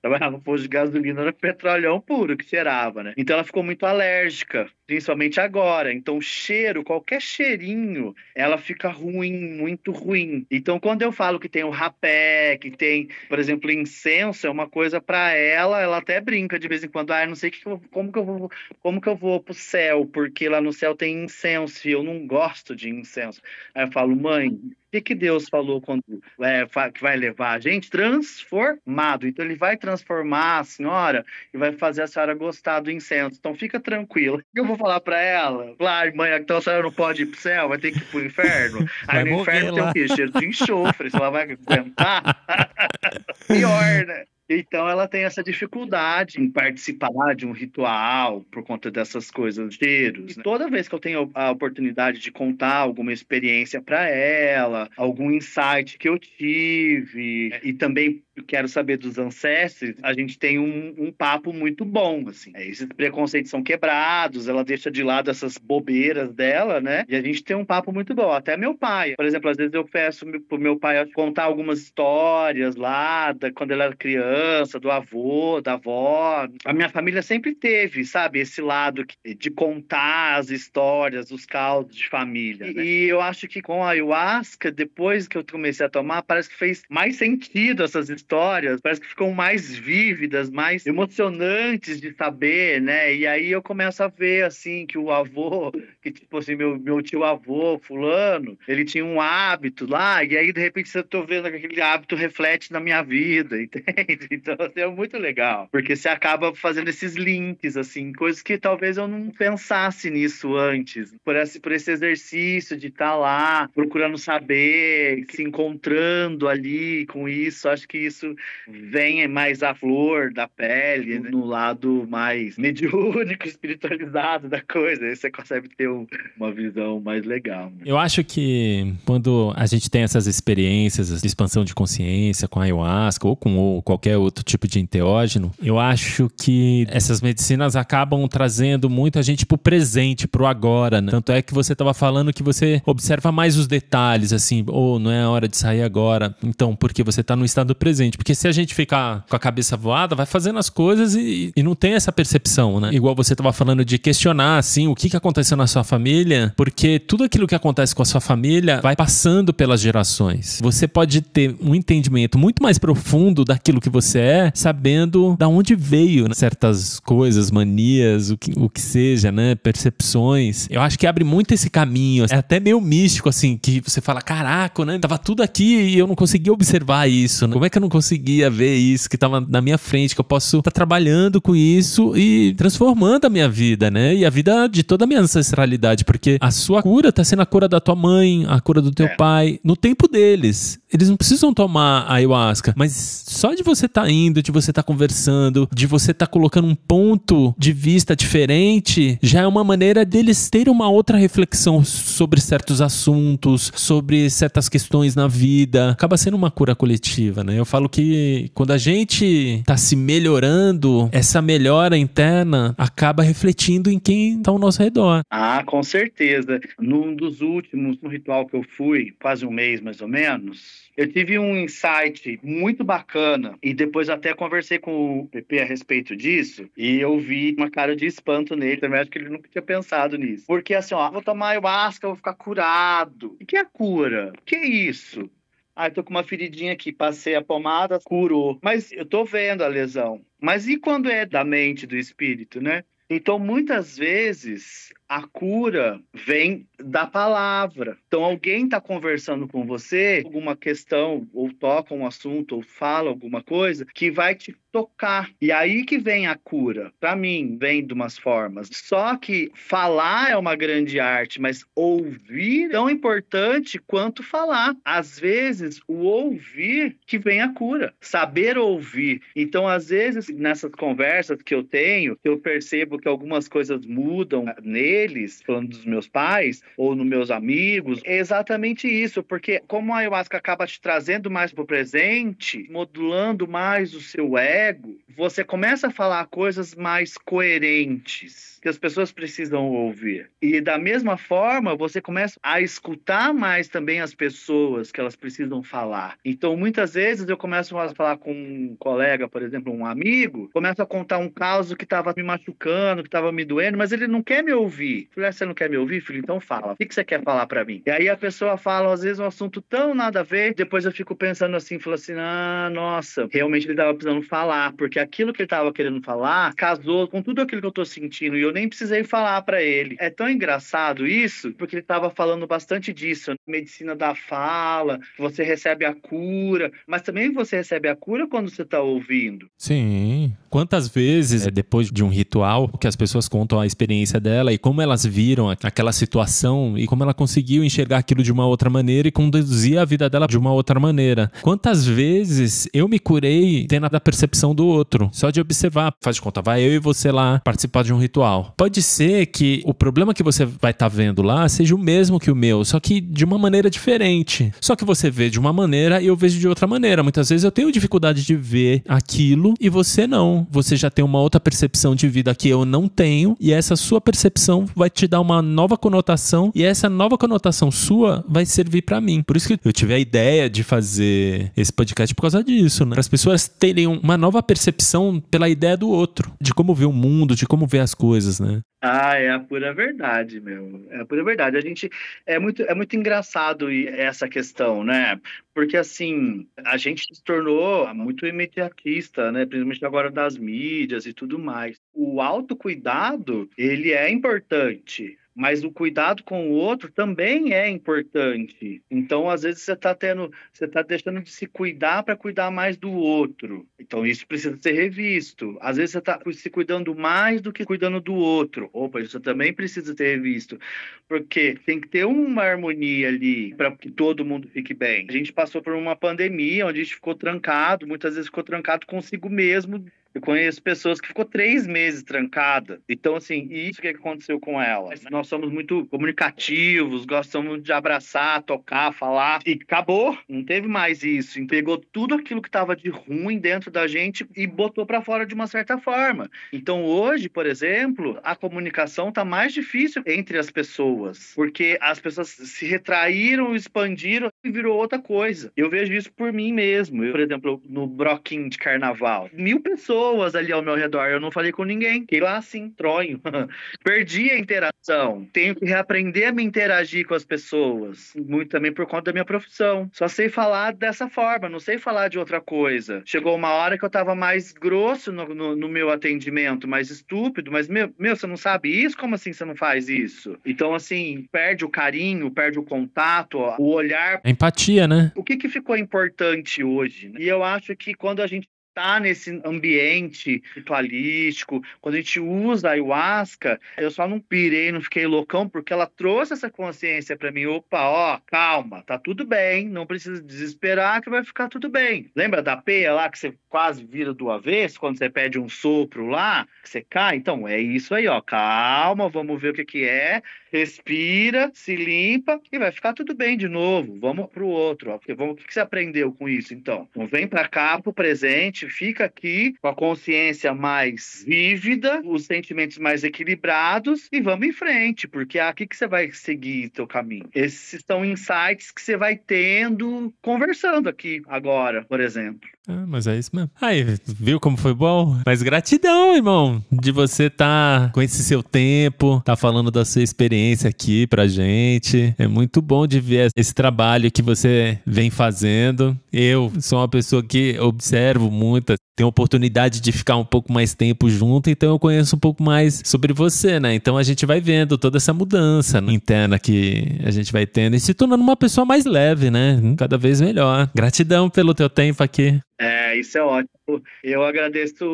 [0.00, 3.14] Trabalhava no posto de gasolina, era petrolão puro que cheirava, né?
[3.16, 5.92] Então ela ficou muito alérgica, principalmente agora.
[5.92, 10.46] Então, cheiro, qualquer cheirinho, ela fica ruim, muito ruim.
[10.50, 14.68] Então, quando eu falo que tem o rapé, que tem, por exemplo, incenso, é uma
[14.68, 18.12] coisa para ela, ela até brinca de vez em quando, ah, não sei que, como
[18.12, 18.50] que eu vou,
[18.80, 20.06] como que que eu vou pro céu?
[20.06, 23.40] Porque lá no céu tem incenso e eu não gosto de incenso.
[23.74, 26.02] Aí eu falo, mãe, o que, que Deus falou quando
[26.40, 27.88] é, que vai levar a gente?
[27.88, 29.26] Transformado.
[29.26, 33.36] Então ele vai transformar a senhora e vai fazer a senhora gostar do incenso.
[33.38, 34.42] Então fica tranquila.
[34.54, 37.68] Eu vou falar para ela, claro, mãe, então a senhora não pode ir pro céu,
[37.68, 38.86] vai ter que ir pro inferno.
[39.06, 39.92] Aí no inferno lá.
[39.92, 40.14] tem o quê?
[40.14, 42.44] Cheiro de enxofre, se ela vai aguentar.
[43.48, 44.24] Pior, né?
[44.48, 50.36] Então ela tem essa dificuldade em participar de um ritual por conta dessas coisas, cheiros.
[50.36, 50.42] Né?
[50.42, 55.98] Toda vez que eu tenho a oportunidade de contar alguma experiência para ela, algum insight
[55.98, 61.52] que eu tive e também quero saber dos ancestros, a gente tem um, um papo
[61.52, 62.52] muito bom, assim.
[62.54, 67.04] É, esses preconceitos são quebrados, ela deixa de lado essas bobeiras dela, né?
[67.08, 68.30] E a gente tem um papo muito bom.
[68.32, 72.76] Até meu pai, por exemplo, às vezes eu peço pro meu pai contar algumas histórias
[72.76, 76.46] lá, da, quando ele era criança, do avô, da avó.
[76.64, 82.08] A minha família sempre teve, sabe, esse lado de contar as histórias, os caldos de
[82.08, 82.72] família.
[82.72, 82.84] Né?
[82.84, 86.56] E eu acho que com a ayahuasca, depois que eu comecei a tomar, parece que
[86.56, 92.78] fez mais sentido essas histórias histórias parece que ficam mais vívidas, mais emocionantes de saber,
[92.80, 93.14] né?
[93.14, 97.00] E aí eu começo a ver, assim, que o avô, que tipo assim, meu, meu
[97.00, 101.50] tio avô, fulano, ele tinha um hábito lá, e aí de repente eu tô vendo
[101.50, 104.28] que aquele hábito reflete na minha vida, entende?
[104.30, 108.98] Então, assim, é muito legal, porque você acaba fazendo esses links, assim, coisas que talvez
[108.98, 114.18] eu não pensasse nisso antes, por esse, por esse exercício de estar tá lá, procurando
[114.18, 118.34] saber, se encontrando ali com isso, acho que isso isso
[118.68, 121.30] vem mais à flor da pele, né?
[121.30, 125.04] no lado mais mediúnico, espiritualizado da coisa.
[125.04, 127.70] Aí você consegue ter um, uma visão mais legal.
[127.70, 127.84] Né?
[127.86, 133.26] Eu acho que quando a gente tem essas experiências de expansão de consciência com ayahuasca
[133.26, 138.90] ou com ou qualquer outro tipo de enteógeno, eu acho que essas medicinas acabam trazendo
[138.90, 141.00] muito a gente pro presente, pro agora.
[141.00, 141.10] Né?
[141.10, 144.98] Tanto é que você estava falando que você observa mais os detalhes, assim, ou oh,
[144.98, 146.34] não é a hora de sair agora.
[146.42, 148.18] Então, porque você está no estado presente gente.
[148.18, 151.62] Porque se a gente ficar com a cabeça voada, vai fazendo as coisas e, e
[151.62, 152.90] não tem essa percepção, né?
[152.92, 156.98] Igual você estava falando de questionar, assim, o que, que aconteceu na sua família, porque
[156.98, 160.60] tudo aquilo que acontece com a sua família vai passando pelas gerações.
[160.62, 165.74] Você pode ter um entendimento muito mais profundo daquilo que você é, sabendo da onde
[165.74, 166.34] veio né?
[166.34, 169.54] certas coisas, manias, o que, o que seja, né?
[169.54, 170.66] Percepções.
[170.70, 172.26] Eu acho que abre muito esse caminho.
[172.30, 174.98] É até meio místico, assim, que você fala, caraca, né?
[174.98, 177.52] Tava tudo aqui e eu não conseguia observar isso, né?
[177.52, 180.24] Como é que eu não conseguia ver isso que estava na minha frente, que eu
[180.24, 184.14] posso estar tá trabalhando com isso e transformando a minha vida, né?
[184.14, 187.46] E a vida de toda a minha ancestralidade porque a sua cura tá sendo a
[187.46, 189.16] cura da tua mãe, a cura do teu é.
[189.16, 190.78] pai, no tempo deles.
[190.92, 194.82] Eles não precisam tomar ayahuasca, mas só de você estar tá indo, de você estar
[194.82, 199.62] tá conversando, de você estar tá colocando um ponto de vista diferente, já é uma
[199.62, 205.90] maneira deles terem uma outra reflexão sobre certos assuntos, sobre certas questões na vida.
[205.90, 207.58] Acaba sendo uma cura coletiva, né?
[207.58, 213.98] Eu falo que quando a gente tá se melhorando, essa melhora interna acaba refletindo em
[213.98, 215.22] quem tá ao nosso redor.
[215.30, 216.60] Ah, com certeza.
[216.80, 221.06] Num dos últimos, no ritual que eu fui, quase um mês mais ou menos, eu
[221.06, 226.68] tive um insight muito bacana e depois até conversei com o PP a respeito disso
[226.76, 228.80] e eu vi uma cara de espanto nele.
[228.80, 230.44] Também acho que ele nunca tinha pensado nisso.
[230.48, 233.36] Porque assim, ó, vou tomar ayahuasca, vou ficar curado.
[233.40, 234.32] O que é cura?
[234.36, 235.30] O que é isso?
[235.76, 238.58] Ah, tô com uma feridinha aqui, passei a pomada, curou.
[238.60, 240.20] Mas eu tô vendo a lesão.
[240.42, 242.82] Mas e quando é da mente, do espírito, né?
[243.08, 247.96] Então, muitas vezes, a cura vem da palavra.
[248.06, 253.42] Então, alguém está conversando com você, alguma questão, ou toca um assunto, ou fala alguma
[253.42, 255.30] coisa, que vai te tocar.
[255.40, 256.92] E aí que vem a cura.
[257.00, 258.68] Para mim, vem de umas formas.
[258.70, 264.76] Só que falar é uma grande arte, mas ouvir é tão importante quanto falar.
[264.84, 267.94] Às vezes, o ouvir que vem a cura.
[268.00, 269.22] Saber ouvir.
[269.34, 274.97] Então, às vezes, nessas conversas que eu tenho, eu percebo que algumas coisas mudam nele
[274.98, 279.98] deles, falando dos meus pais ou nos meus amigos, é exatamente isso, porque como a
[279.98, 285.92] ayahuasca acaba te trazendo mais pro presente, modulando mais o seu ego, você começa a
[285.92, 290.30] falar coisas mais coerentes que as pessoas precisam ouvir.
[290.40, 295.62] E da mesma forma, você começa a escutar mais também as pessoas que elas precisam
[295.62, 296.16] falar.
[296.24, 300.80] Então, muitas vezes eu começo a falar com um colega, por exemplo, um amigo, começo
[300.82, 304.22] a contar um caso que estava me machucando, que estava me doendo, mas ele não
[304.22, 305.08] quer me ouvir ouvir.
[305.14, 306.18] Falei, ah, você não quer me ouvir, filho?
[306.18, 306.72] Então fala.
[306.72, 307.82] O que, você quer falar para mim?
[307.84, 310.92] E aí a pessoa fala, às vezes, um assunto tão nada a ver, depois eu
[310.92, 315.42] fico pensando assim, falo assim, ah, nossa, realmente ele tava precisando falar, porque aquilo que
[315.42, 318.68] ele tava querendo falar casou com tudo aquilo que eu tô sentindo e eu nem
[318.68, 319.96] precisei falar para ele.
[320.00, 325.84] É tão engraçado isso, porque ele tava falando bastante disso, medicina da fala, você recebe
[325.84, 329.48] a cura, mas também você recebe a cura quando você tá ouvindo.
[329.56, 330.32] Sim.
[330.50, 334.58] Quantas vezes, é, depois de um ritual, que as pessoas contam a experiência dela e
[334.58, 339.08] como elas viram aquela situação e como ela conseguiu enxergar aquilo de uma outra maneira
[339.08, 341.30] e conduzir a vida dela de uma outra maneira.
[341.42, 345.92] Quantas vezes eu me curei tendo a percepção do outro, só de observar.
[346.02, 348.37] Faz de conta, vai eu e você lá participar de um ritual.
[348.56, 352.18] Pode ser que o problema que você vai estar tá vendo lá seja o mesmo
[352.20, 354.52] que o meu, só que de uma maneira diferente.
[354.60, 357.02] Só que você vê de uma maneira e eu vejo de outra maneira.
[357.02, 360.46] Muitas vezes eu tenho dificuldade de ver aquilo e você não.
[360.50, 364.00] Você já tem uma outra percepção de vida que eu não tenho e essa sua
[364.00, 369.00] percepção vai te dar uma nova conotação e essa nova conotação sua vai servir para
[369.00, 369.22] mim.
[369.22, 372.92] Por isso que eu tive a ideia de fazer esse podcast por causa disso, né?
[372.92, 376.92] Para as pessoas terem uma nova percepção pela ideia do outro, de como ver o
[376.92, 378.62] mundo, de como ver as coisas, né?
[378.80, 380.86] Ah, é a pura verdade, meu.
[380.90, 381.56] É a pura verdade.
[381.56, 381.90] A gente
[382.24, 385.20] é muito é muito engraçado essa questão, né?
[385.52, 389.46] Porque assim, a gente se tornou muito imediatista, né?
[389.46, 391.76] Principalmente agora das mídias e tudo mais.
[391.92, 398.82] O autocuidado, ele é importante mas o cuidado com o outro também é importante.
[398.90, 402.76] Então, às vezes você está tendo, você está deixando de se cuidar para cuidar mais
[402.76, 403.64] do outro.
[403.78, 405.56] Então, isso precisa ser revisto.
[405.60, 408.68] Às vezes você está se cuidando mais do que cuidando do outro.
[408.72, 410.58] Opa, isso também precisa ser revisto,
[411.06, 415.06] porque tem que ter uma harmonia ali para que todo mundo fique bem.
[415.08, 418.88] A gente passou por uma pandemia onde a gente ficou trancado, muitas vezes ficou trancado
[418.88, 419.84] consigo mesmo
[420.14, 422.80] eu conheço pessoas que ficou três meses trancada.
[422.88, 425.02] Então, assim, isso que aconteceu com elas.
[425.10, 429.40] Nós somos muito comunicativos, gostamos de abraçar, tocar, falar.
[429.46, 430.18] E acabou.
[430.28, 431.38] Não teve mais isso.
[431.38, 435.26] E pegou tudo aquilo que estava de ruim dentro da gente e botou para fora
[435.26, 436.30] de uma certa forma.
[436.52, 441.32] Então, hoje, por exemplo, a comunicação está mais difícil entre as pessoas.
[441.34, 445.52] Porque as pessoas se retraíram, expandiram e virou outra coisa.
[445.56, 447.04] Eu vejo isso por mim mesmo.
[447.04, 449.28] Eu, por exemplo, no broquinho de carnaval.
[449.32, 451.06] Mil pessoas ali ao meu redor.
[451.06, 452.00] Eu não falei com ninguém.
[452.00, 453.20] Fiquei lá assim, tronho.
[453.82, 455.28] Perdi a interação.
[455.32, 458.12] Tenho que reaprender a me interagir com as pessoas.
[458.16, 459.90] Muito também por conta da minha profissão.
[459.92, 463.02] Só sei falar dessa forma, não sei falar de outra coisa.
[463.04, 467.50] Chegou uma hora que eu tava mais grosso no, no, no meu atendimento, mais estúpido,
[467.50, 468.96] mas meu, meu, você não sabe isso?
[468.96, 470.36] Como assim você não faz isso?
[470.44, 474.20] Então, assim, perde o carinho, perde o contato, o olhar.
[474.28, 475.12] Empatia, né?
[475.16, 477.12] O que, que ficou importante hoje?
[477.18, 478.48] E eu acho que quando a gente
[478.78, 484.80] está nesse ambiente ritualístico, quando a gente usa a ayahuasca, eu só não pirei, não
[484.80, 487.46] fiquei loucão, porque ela trouxe essa consciência para mim.
[487.46, 492.10] Opa, ó, calma, tá tudo bem, não precisa desesperar que vai ficar tudo bem.
[492.14, 496.06] Lembra da peia lá que você quase vira do avesso quando você pede um sopro
[496.06, 497.16] lá, que você cai?
[497.16, 500.22] Então, é isso aí, ó, calma, vamos ver o que que é,
[500.52, 503.98] respira, se limpa e vai ficar tudo bem de novo.
[503.98, 506.86] Vamos pro outro, ó, vamos, o que você aprendeu com isso, então?
[506.90, 512.78] Então, vem para cá, pro presente, fica aqui com a consciência mais vívida, os sentimentos
[512.78, 517.28] mais equilibrados e vamos em frente, porque é aqui que você vai seguir teu caminho.
[517.34, 522.48] Esses são insights que você vai tendo conversando aqui agora, por exemplo.
[522.68, 523.50] Ah, mas é isso mesmo.
[523.60, 525.16] Aí, viu como foi bom?
[525.24, 530.02] Mas gratidão, irmão, de você estar tá com esse seu tempo, tá falando da sua
[530.02, 532.14] experiência aqui pra gente.
[532.18, 535.98] É muito bom de ver esse trabalho que você vem fazendo.
[536.12, 541.08] Eu sou uma pessoa que observo muito, tenho oportunidade de ficar um pouco mais tempo
[541.08, 543.72] junto, então eu conheço um pouco mais sobre você, né?
[543.74, 547.80] Então a gente vai vendo toda essa mudança interna que a gente vai tendo e
[547.80, 549.58] se tornando uma pessoa mais leve, né?
[549.78, 550.68] Cada vez melhor.
[550.74, 552.40] Gratidão pelo teu tempo aqui.
[552.60, 553.82] É, isso é ótimo.
[554.02, 554.84] Eu agradeço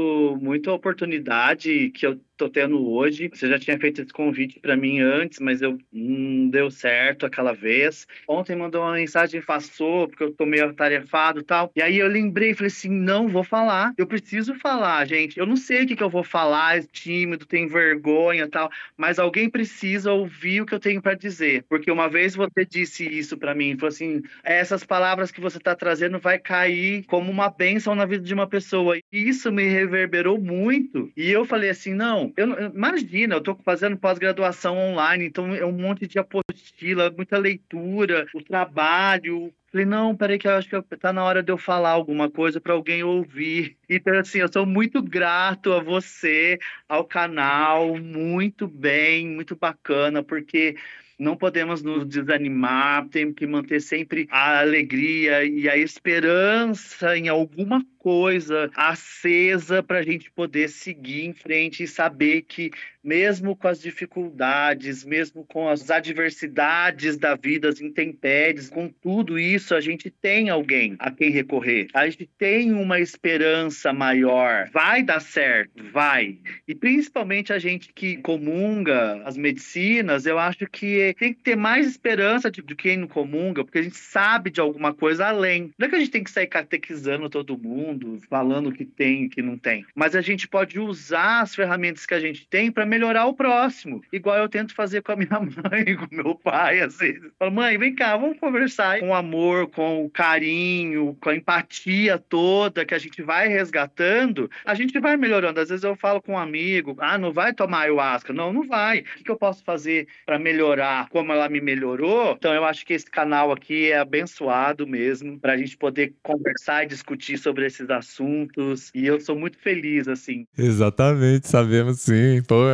[0.40, 3.30] muito a oportunidade que eu tô tendo hoje.
[3.32, 7.52] Você já tinha feito esse convite para mim antes, mas eu não deu certo aquela
[7.52, 8.06] vez.
[8.28, 11.70] Ontem mandou uma mensagem passou porque eu tô meio atarefado e tal.
[11.76, 13.92] E aí eu lembrei, falei assim, não vou falar.
[13.96, 15.38] Eu preciso falar, gente.
[15.38, 19.18] Eu não sei o que, que eu vou falar, é tímido, tenho vergonha, tal, mas
[19.18, 23.36] alguém precisa ouvir o que eu tenho para dizer, porque uma vez você disse isso
[23.36, 27.94] para mim, falou assim, essas palavras que você tá trazendo vai cair como uma bênção
[27.94, 28.96] na vida de uma pessoa.
[28.96, 31.10] E isso me reverberou muito.
[31.16, 35.72] E eu falei assim: não, eu, imagina, eu estou fazendo pós-graduação online, então é um
[35.72, 41.12] monte de apostila, muita leitura, o trabalho, Falei, não, peraí que eu acho que tá
[41.12, 43.76] na hora de eu falar alguma coisa para alguém ouvir.
[43.90, 50.76] Então, assim, eu sou muito grato a você, ao canal, muito bem, muito bacana, porque
[51.18, 57.84] não podemos nos desanimar, temos que manter sempre a alegria e a esperança em alguma
[58.04, 62.70] coisa acesa para a gente poder seguir em frente e saber que,
[63.02, 69.74] mesmo com as dificuldades, mesmo com as adversidades da vida, as intempéries, com tudo isso,
[69.74, 71.88] a gente tem alguém a quem recorrer.
[71.94, 74.68] A gente tem uma esperança maior.
[74.70, 76.36] Vai dar certo, vai.
[76.68, 81.86] E principalmente a gente que comunga as medicinas, eu acho que tem que ter mais
[81.86, 85.72] esperança de, de quem não comunga, porque a gente sabe de alguma coisa além.
[85.78, 89.24] Não é que a gente tem que sair catequizando todo mundo mundo falando que tem
[89.24, 89.86] e que não tem.
[89.94, 94.02] Mas a gente pode usar as ferramentas que a gente tem para melhorar o próximo.
[94.12, 97.30] Igual eu tento fazer com a minha mãe, com meu pai, às vezes.
[97.38, 102.84] Falo, mãe, vem cá, vamos conversar com amor, com o carinho, com a empatia toda
[102.84, 105.60] que a gente vai resgatando, a gente vai melhorando.
[105.60, 108.32] Às vezes eu falo com um amigo, ah, não vai tomar ayahuasca?
[108.32, 109.04] Não, não vai.
[109.20, 112.34] O que eu posso fazer para melhorar como ela me melhorou?
[112.36, 116.84] Então eu acho que esse canal aqui é abençoado mesmo, para a gente poder conversar
[116.84, 118.90] e discutir sobre esses esses assuntos.
[118.94, 120.46] E eu sou muito feliz, assim.
[120.56, 122.42] Exatamente, sabemos sim.
[122.46, 122.64] Pô,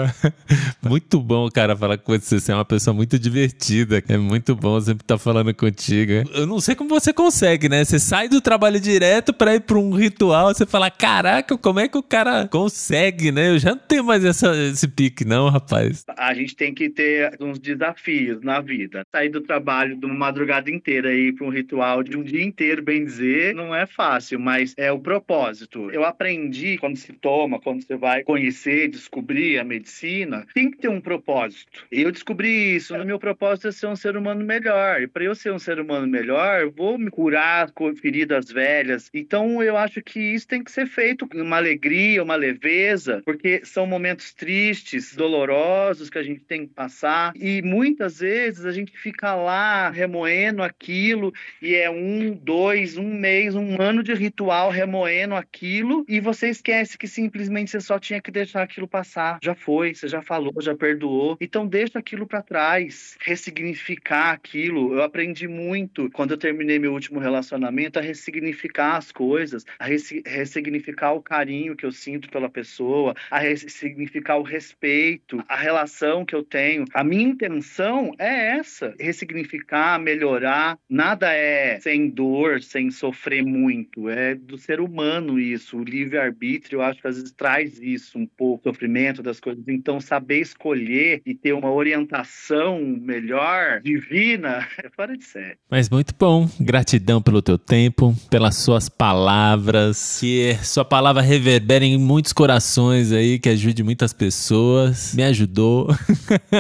[0.89, 2.41] muito bom, cara, falar com você.
[2.41, 4.03] Você é uma pessoa muito divertida.
[4.09, 6.13] É muito bom sempre estar falando contigo.
[6.35, 7.85] Eu não sei como você consegue, né?
[7.85, 10.55] Você sai do trabalho direto para ir para um ritual.
[10.55, 13.51] Você fala, caraca, como é que o cara consegue, né?
[13.51, 16.05] Eu já não tenho mais essa, esse pique, não, rapaz.
[16.17, 19.03] A gente tem que ter uns desafios na vida.
[19.11, 22.43] Sair do trabalho de uma madrugada inteira e ir para um ritual de um dia
[22.43, 25.91] inteiro, bem dizer, não é fácil, mas é o propósito.
[25.91, 30.89] Eu aprendi quando se toma, quando você vai conhecer, descobrir a medicina, tem que ter
[30.89, 31.87] um propósito.
[31.91, 32.95] Eu descobri isso.
[32.95, 35.01] O meu propósito é ser um ser humano melhor.
[35.01, 39.11] E para eu ser um ser humano melhor, eu vou me curar com feridas velhas.
[39.13, 43.63] Então eu acho que isso tem que ser feito com uma alegria, uma leveza, porque
[43.65, 47.33] são momentos tristes, dolorosos que a gente tem que passar.
[47.35, 53.55] E muitas vezes a gente fica lá remoendo aquilo e é um, dois, um mês,
[53.55, 58.21] um ano de ritual remoendo remoendo aquilo e você esquece que simplesmente você só tinha
[58.21, 59.39] que deixar aquilo passar.
[59.41, 61.37] Já foi, você já falou, já perdoou.
[61.41, 64.95] Então deixa aquilo para trás, ressignificar aquilo.
[64.95, 71.13] Eu aprendi muito quando eu terminei meu último relacionamento a ressignificar as coisas, a ressignificar
[71.13, 76.43] o carinho que eu sinto pela pessoa, a ressignificar o respeito, a relação que eu
[76.43, 76.85] tenho.
[76.93, 80.77] A minha intenção é essa, ressignificar, melhorar.
[80.89, 86.83] Nada é sem dor, sem sofrer muito, é do ser humano isso, o livre-arbítrio, eu
[86.83, 89.63] acho que às vezes traz isso um pouco, sofrimento das coisas.
[89.69, 95.57] Então, saber escolher e ter uma orientação melhor, divina, é fora de série.
[95.71, 96.49] Mas muito bom.
[96.61, 100.19] Gratidão pelo teu tempo, pelas suas palavras.
[100.21, 105.15] Que sua palavra reverbere em muitos corações aí, que ajude muitas pessoas.
[105.15, 105.89] Me ajudou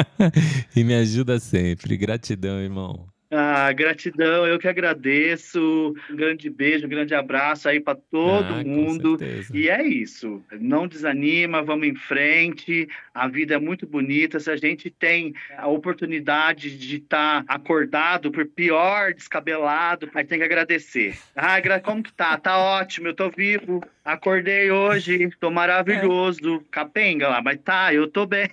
[0.75, 1.97] e me ajuda sempre.
[1.97, 3.10] Gratidão, irmão.
[3.33, 5.95] Ah, gratidão, eu que agradeço.
[6.11, 9.17] Um grande beijo, um grande abraço aí para todo ah, mundo.
[9.55, 10.43] E é isso.
[10.59, 12.89] Não desanima, vamos em frente.
[13.15, 14.41] A vida é muito bonita.
[14.41, 20.29] Se a gente tem a oportunidade de estar tá acordado, por pior, descabelado, a gente
[20.29, 21.17] tem que agradecer.
[21.37, 22.37] Ah, como que tá?
[22.37, 23.81] Tá ótimo, eu tô vivo.
[24.05, 26.57] Acordei hoje, tô maravilhoso.
[26.57, 26.61] É.
[26.69, 28.51] Capenga lá, mas tá, eu tô bem.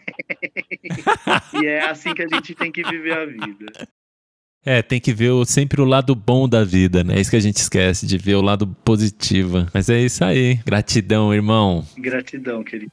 [1.64, 3.88] e é assim que a gente tem que viver a vida.
[4.68, 7.16] É, tem que ver sempre o lado bom da vida, né?
[7.16, 9.66] É isso que a gente esquece, de ver o lado positivo.
[9.74, 10.60] Mas é isso aí.
[10.66, 11.86] Gratidão, irmão.
[11.98, 12.92] Gratidão, querido.